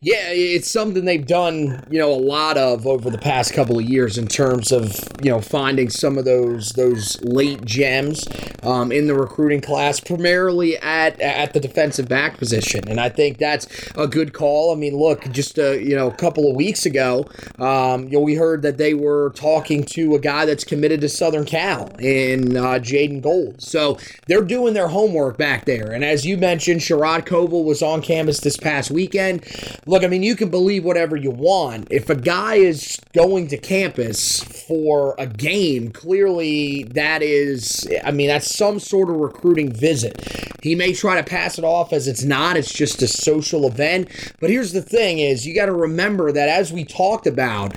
[0.00, 3.84] Yeah, it's something they've done, you know, a lot of over the past couple of
[3.84, 8.26] years in terms of, you know, finding some of those those late gems
[8.62, 13.38] um, in the recruiting class, primarily at at the defensive back position, and I think
[13.38, 14.72] that's a good call.
[14.72, 17.26] I mean, look, just a, uh, you know, a couple of weeks ago,
[17.58, 21.08] um, you know, we heard that they were talking to a guy that's committed to
[21.08, 25.92] Southern Cal in uh, Jaden Gold, so they're doing their homework back there.
[25.92, 29.44] And as you mentioned, Sherrod Covil was on campus this past weekend.
[29.86, 31.88] Look, I mean, you can believe whatever you want.
[31.90, 38.28] If a guy is going to campus for a game, clearly that is, I mean,
[38.28, 40.51] that's some sort of recruiting visit.
[40.62, 44.08] He may try to pass it off as it's not, it's just a social event.
[44.40, 47.74] But here's the thing is you got to remember that as we talked about,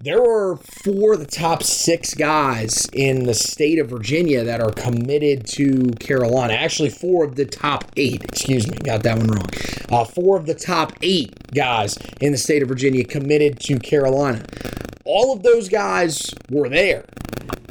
[0.00, 4.70] there are four of the top six guys in the state of Virginia that are
[4.70, 6.54] committed to Carolina.
[6.54, 8.22] Actually, four of the top eight.
[8.24, 9.48] Excuse me, got that one wrong.
[9.90, 14.46] Uh, four of the top eight guys in the state of Virginia committed to Carolina.
[15.04, 17.04] All of those guys were there.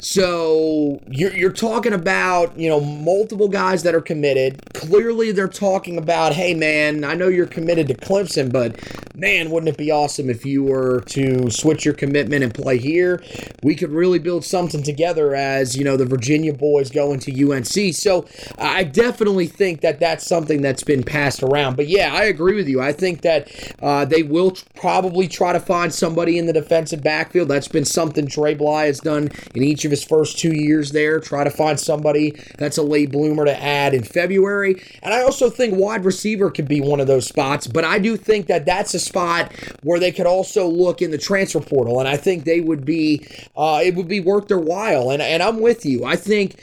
[0.00, 4.62] So you're, you're talking about, you know, multiple guys that are committed.
[4.74, 8.80] clearly they're talking about, hey man, I know you're committed to Clemson, but
[9.18, 13.22] man, wouldn't it be awesome if you were to switch your commitment and play here?
[13.62, 17.94] We could really build something together as, you know, the Virginia boys going to UNC.
[17.94, 18.26] So
[18.56, 21.76] I definitely think that that's something that's been passed around.
[21.76, 22.80] But yeah, I agree with you.
[22.80, 23.50] I think that
[23.82, 27.48] uh, they will probably try to find somebody in the defensive backfield.
[27.48, 31.18] That's been something Dre Bly has done in each of his first two years there.
[31.18, 34.82] Try to find somebody that's a late bloomer to add in February.
[35.02, 37.66] And I also think wide receiver could be one of those spots.
[37.66, 41.18] But I do think that that's a spot where they could also look in the
[41.18, 41.98] transfer portal.
[41.98, 43.26] And I think they would be,
[43.56, 45.10] uh, it would be worth their while.
[45.10, 46.04] And, and I'm with you.
[46.04, 46.54] I think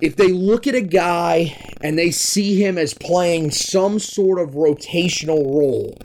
[0.00, 4.50] if they look at a guy and they see him as playing some sort of
[4.50, 5.96] rotational role,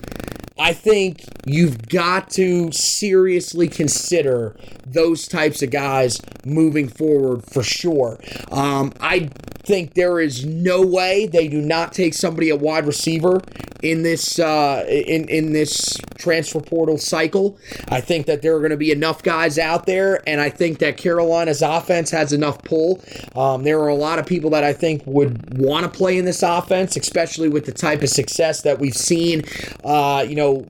[0.58, 8.20] I think you've got to seriously consider those types of guys moving forward for sure.
[8.52, 9.30] Um, I
[9.66, 13.42] think there is no way they do not take somebody a wide receiver
[13.82, 17.58] in this uh, in in this transfer portal cycle.
[17.90, 20.80] I think that there are going to be enough guys out there, and I think
[20.80, 23.02] that Carolina's offense has enough pull.
[23.36, 26.26] Um, there are a lot of people that I think would want to play in
[26.26, 29.44] this offense, especially with the type of success that we've seen.
[29.84, 30.66] Uh, you know,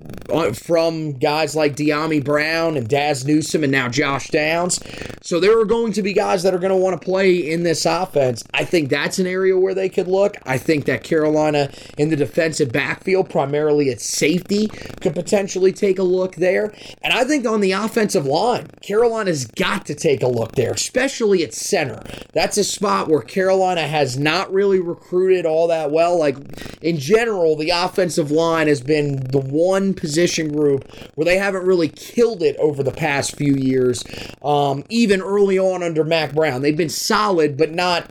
[0.54, 4.80] from guys like Dyami Brown and Dazz Newsome, and now Josh Downs.
[5.22, 7.64] So there are going to be guys that are going to want to play in
[7.64, 8.44] this offense.
[8.54, 10.36] I think that's an area where they could look.
[10.46, 14.68] I think that Carolina in the defensive backfield, primarily at safety,
[15.02, 16.74] could potentially take a look there.
[17.02, 21.44] And I think on the offensive line, Carolina's got to take a look there, especially
[21.44, 22.02] at center.
[22.34, 26.18] That's a spot where Carolina has not really recruited all that well.
[26.18, 26.38] Like
[26.82, 31.90] in general, the offensive line has been the one position group where they haven't really
[31.90, 34.04] killed it over the past few years.
[34.44, 38.10] Um, even early on under Mack Brown, they've been solid, but not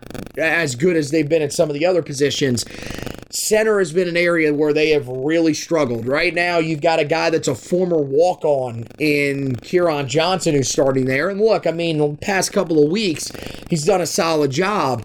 [0.65, 2.65] as good as they've been at some of the other positions.
[3.31, 6.07] Center has been an area where they have really struggled.
[6.07, 10.71] Right now, you've got a guy that's a former walk on in Kieran Johnson who's
[10.71, 11.29] starting there.
[11.29, 13.31] And look, I mean, the past couple of weeks,
[13.69, 15.05] he's done a solid job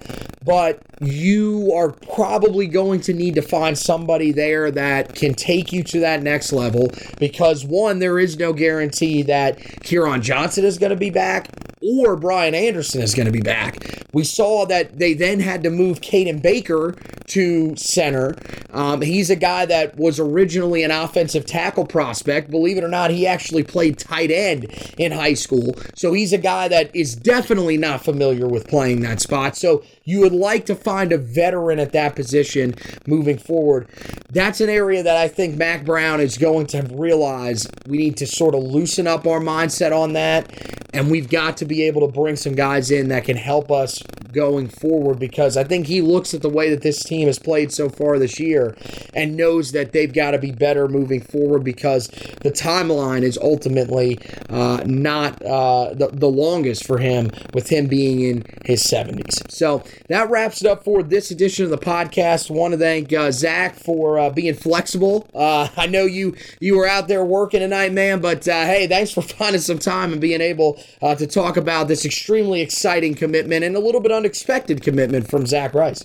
[0.49, 5.83] but you are probably going to need to find somebody there that can take you
[5.83, 6.89] to that next level
[7.19, 11.49] because one, there is no guarantee that Kieran Johnson is going to be back
[11.81, 14.03] or Brian Anderson is going to be back.
[14.11, 16.95] We saw that they then had to move Caden Baker
[17.27, 18.35] to center.
[18.71, 22.49] Um, he's a guy that was originally an offensive tackle prospect.
[22.49, 24.65] Believe it or not, he actually played tight end
[24.97, 25.75] in high school.
[25.95, 29.55] So he's a guy that is definitely not familiar with playing that spot.
[29.55, 32.73] So you would like to find a veteran at that position
[33.05, 33.87] moving forward.
[34.31, 38.25] That's an area that I think Mack Brown is going to realize we need to
[38.25, 40.51] sort of loosen up our mindset on that.
[40.91, 44.01] And we've got to be able to bring some guys in that can help us
[44.31, 47.71] going forward because I think he looks at the way that this team has played
[47.71, 48.75] so far this year
[49.13, 52.07] and knows that they've got to be better moving forward because
[52.41, 58.21] the timeline is ultimately uh, not uh, the, the longest for him with him being
[58.21, 59.49] in his 70s.
[59.51, 62.49] So that wraps it up for this edition of the podcast.
[62.49, 65.29] Want to thank uh, Zach for uh, being flexible.
[65.33, 69.11] Uh, I know you you were out there working tonight, man, but uh, hey, thanks
[69.11, 73.75] for finding some time and being able to talk about this extremely exciting commitment and
[73.75, 76.03] a little bit unexpected commitment from Zach Rice.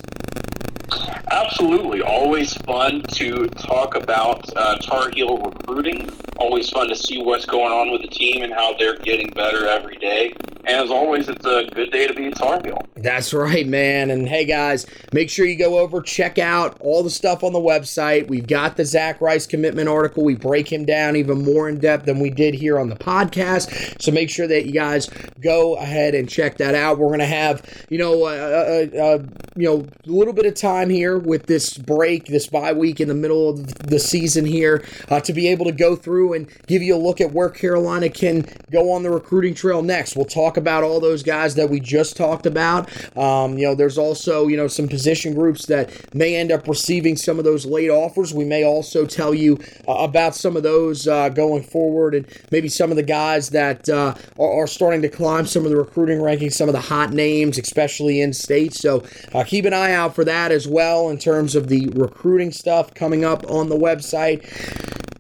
[1.31, 2.03] Absolutely.
[2.03, 6.11] Always fun to talk about uh, Tar Heel recruiting.
[6.37, 9.67] Always fun to see what's going on with the team and how they're getting better
[9.67, 10.33] every day.
[10.67, 12.79] And as always, it's a good day to be a Tar Heel.
[12.97, 14.11] That's right, man.
[14.11, 17.59] And hey, guys, make sure you go over, check out all the stuff on the
[17.59, 18.29] website.
[18.29, 20.25] We've got the Zach Rice commitment article.
[20.25, 24.01] We break him down even more in depth than we did here on the podcast.
[24.01, 25.11] So make sure that you guys
[25.43, 26.99] go ahead and check that out.
[26.99, 29.19] We're going to have, you know, uh, uh, uh,
[29.57, 33.09] you know, a little bit of time here with this break, this bye week in
[33.09, 36.83] the middle of the season here, uh, to be able to go through and give
[36.83, 40.17] you a look at where Carolina can go on the recruiting trail next.
[40.17, 42.89] We'll talk about all those guys that we just talked about.
[43.17, 47.17] Um, you know, there's also, you know, some position groups that may end up receiving
[47.17, 48.33] some of those late offers.
[48.35, 52.69] We may also tell you uh, about some of those uh, going forward and maybe
[52.69, 56.19] some of the guys that uh, are, are, starting to climb some of the recruiting
[56.19, 58.75] rankings, some of the hot names, especially in state.
[58.75, 62.51] So uh, keep an eye out for that as well in terms of the recruiting
[62.51, 64.43] stuff coming up on the website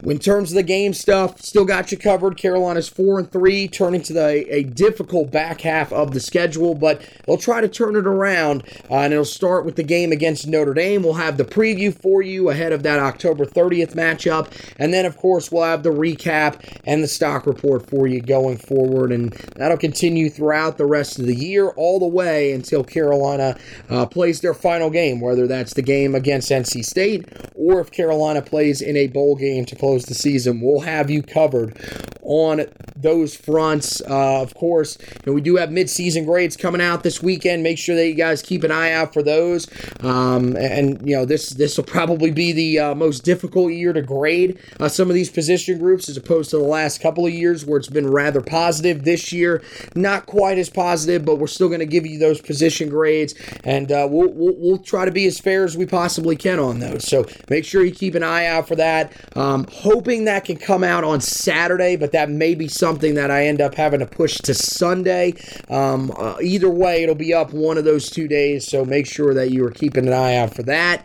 [0.04, 2.36] In terms of the game stuff, still got you covered.
[2.36, 7.00] Carolina's four and three, turning to the, a difficult back half of the schedule, but
[7.26, 10.74] they'll try to turn it around, uh, and it'll start with the game against Notre
[10.74, 11.02] Dame.
[11.02, 15.16] We'll have the preview for you ahead of that October 30th matchup, and then of
[15.16, 19.78] course we'll have the recap and the stock report for you going forward, and that'll
[19.78, 23.56] continue throughout the rest of the year, all the way until Carolina
[23.88, 28.42] uh, plays their final game, whether that's the game against NC State or if Carolina
[28.42, 30.60] plays in a bowl game to close the season.
[30.60, 31.78] We'll have you covered
[32.22, 32.64] on
[32.96, 34.00] those fronts.
[34.00, 37.62] Uh, of course, you know, we do have midseason grades coming out this weekend.
[37.62, 39.68] Make sure that you guys keep an eye out for those.
[40.00, 44.02] Um, and you know, this this will probably be the uh, most difficult year to
[44.02, 47.64] grade uh, some of these position groups as opposed to the last couple of years
[47.64, 49.04] where it's been rather positive.
[49.04, 49.62] This year,
[49.94, 53.34] not quite as positive, but we're still going to give you those position grades,
[53.64, 56.80] and uh, we'll, we'll, we'll try to be as fair as we possibly can on
[56.80, 57.06] those.
[57.06, 59.12] So make sure you keep an eye out for that.
[59.36, 63.44] Um, hoping that can come out on Saturday, but that may be something that I
[63.44, 65.34] end up having to push to Sunday.
[65.68, 69.34] Um, uh, either way, it'll be up one of those two days, so make sure
[69.34, 71.04] that you are keeping an eye out for that.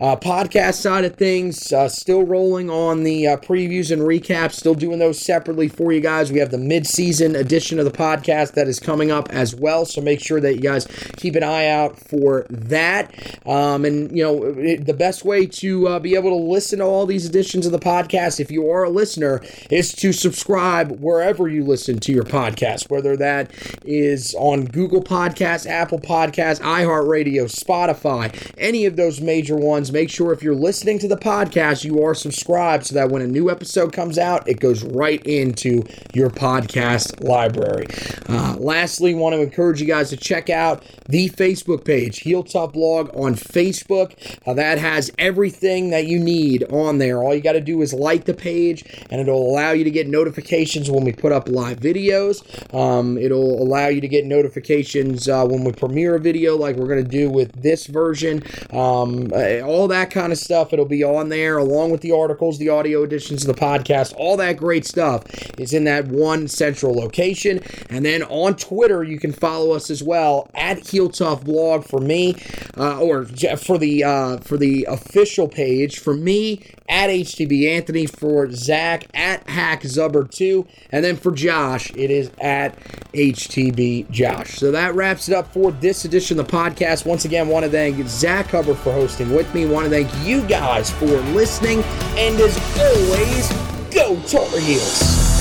[0.00, 4.74] Uh, podcast side of things, uh, still rolling on the uh, previews and recaps, still
[4.74, 6.32] doing those separately for you guys.
[6.32, 10.00] We have the mid-season edition of the podcast that is coming up as well, so
[10.00, 13.14] make sure that you guys keep an eye out for that.
[13.46, 16.84] Um, and you know, it, the best way to uh, be able to listen to
[16.84, 21.48] all these editions of the podcast, if you are a listener, is to subscribe wherever
[21.48, 23.50] you listen to your podcast, whether that
[23.84, 29.92] is on Google Podcasts, Apple Podcasts, iHeartRadio, Spotify, any of those major ones.
[29.92, 33.26] Make sure if you're listening to the podcast, you are subscribed so that when a
[33.26, 35.82] new episode comes out, it goes right into
[36.14, 37.86] your podcast library.
[38.28, 42.72] Uh, lastly, want to encourage you guys to check out the Facebook page, Heel Tough
[42.72, 44.14] Blog on Facebook.
[44.46, 47.22] Uh, that has everything that you need on there.
[47.22, 50.08] All you got to do is like the page, and it'll allow you to get
[50.08, 52.42] notifications when we put up live videos.
[52.74, 56.88] Um, it'll allow you to get notifications uh, when we premiere a video, like we're
[56.88, 58.42] going to do with this version.
[58.70, 60.72] Um, uh, all that kind of stuff.
[60.72, 64.14] It'll be on there along with the articles, the audio editions of the podcast.
[64.16, 65.24] All that great stuff
[65.58, 67.60] is in that one central location.
[67.90, 72.00] And then on Twitter, you can follow us as well at Heel Tough Blog for
[72.00, 72.36] me,
[72.76, 78.50] uh, or for the uh, for the official page for me at HTB Anthony, for
[78.50, 82.76] Zach at Hack Zubber 2, and then for Josh, it is at
[83.12, 84.54] HTB Josh.
[84.56, 87.06] So that wraps it up for this edition of the podcast.
[87.06, 89.66] Once again, want to thank Zach Hubbard for hosting with me.
[89.66, 91.82] Want to thank you guys for listening,
[92.16, 93.48] and as always,
[93.94, 95.35] go Tar Heels.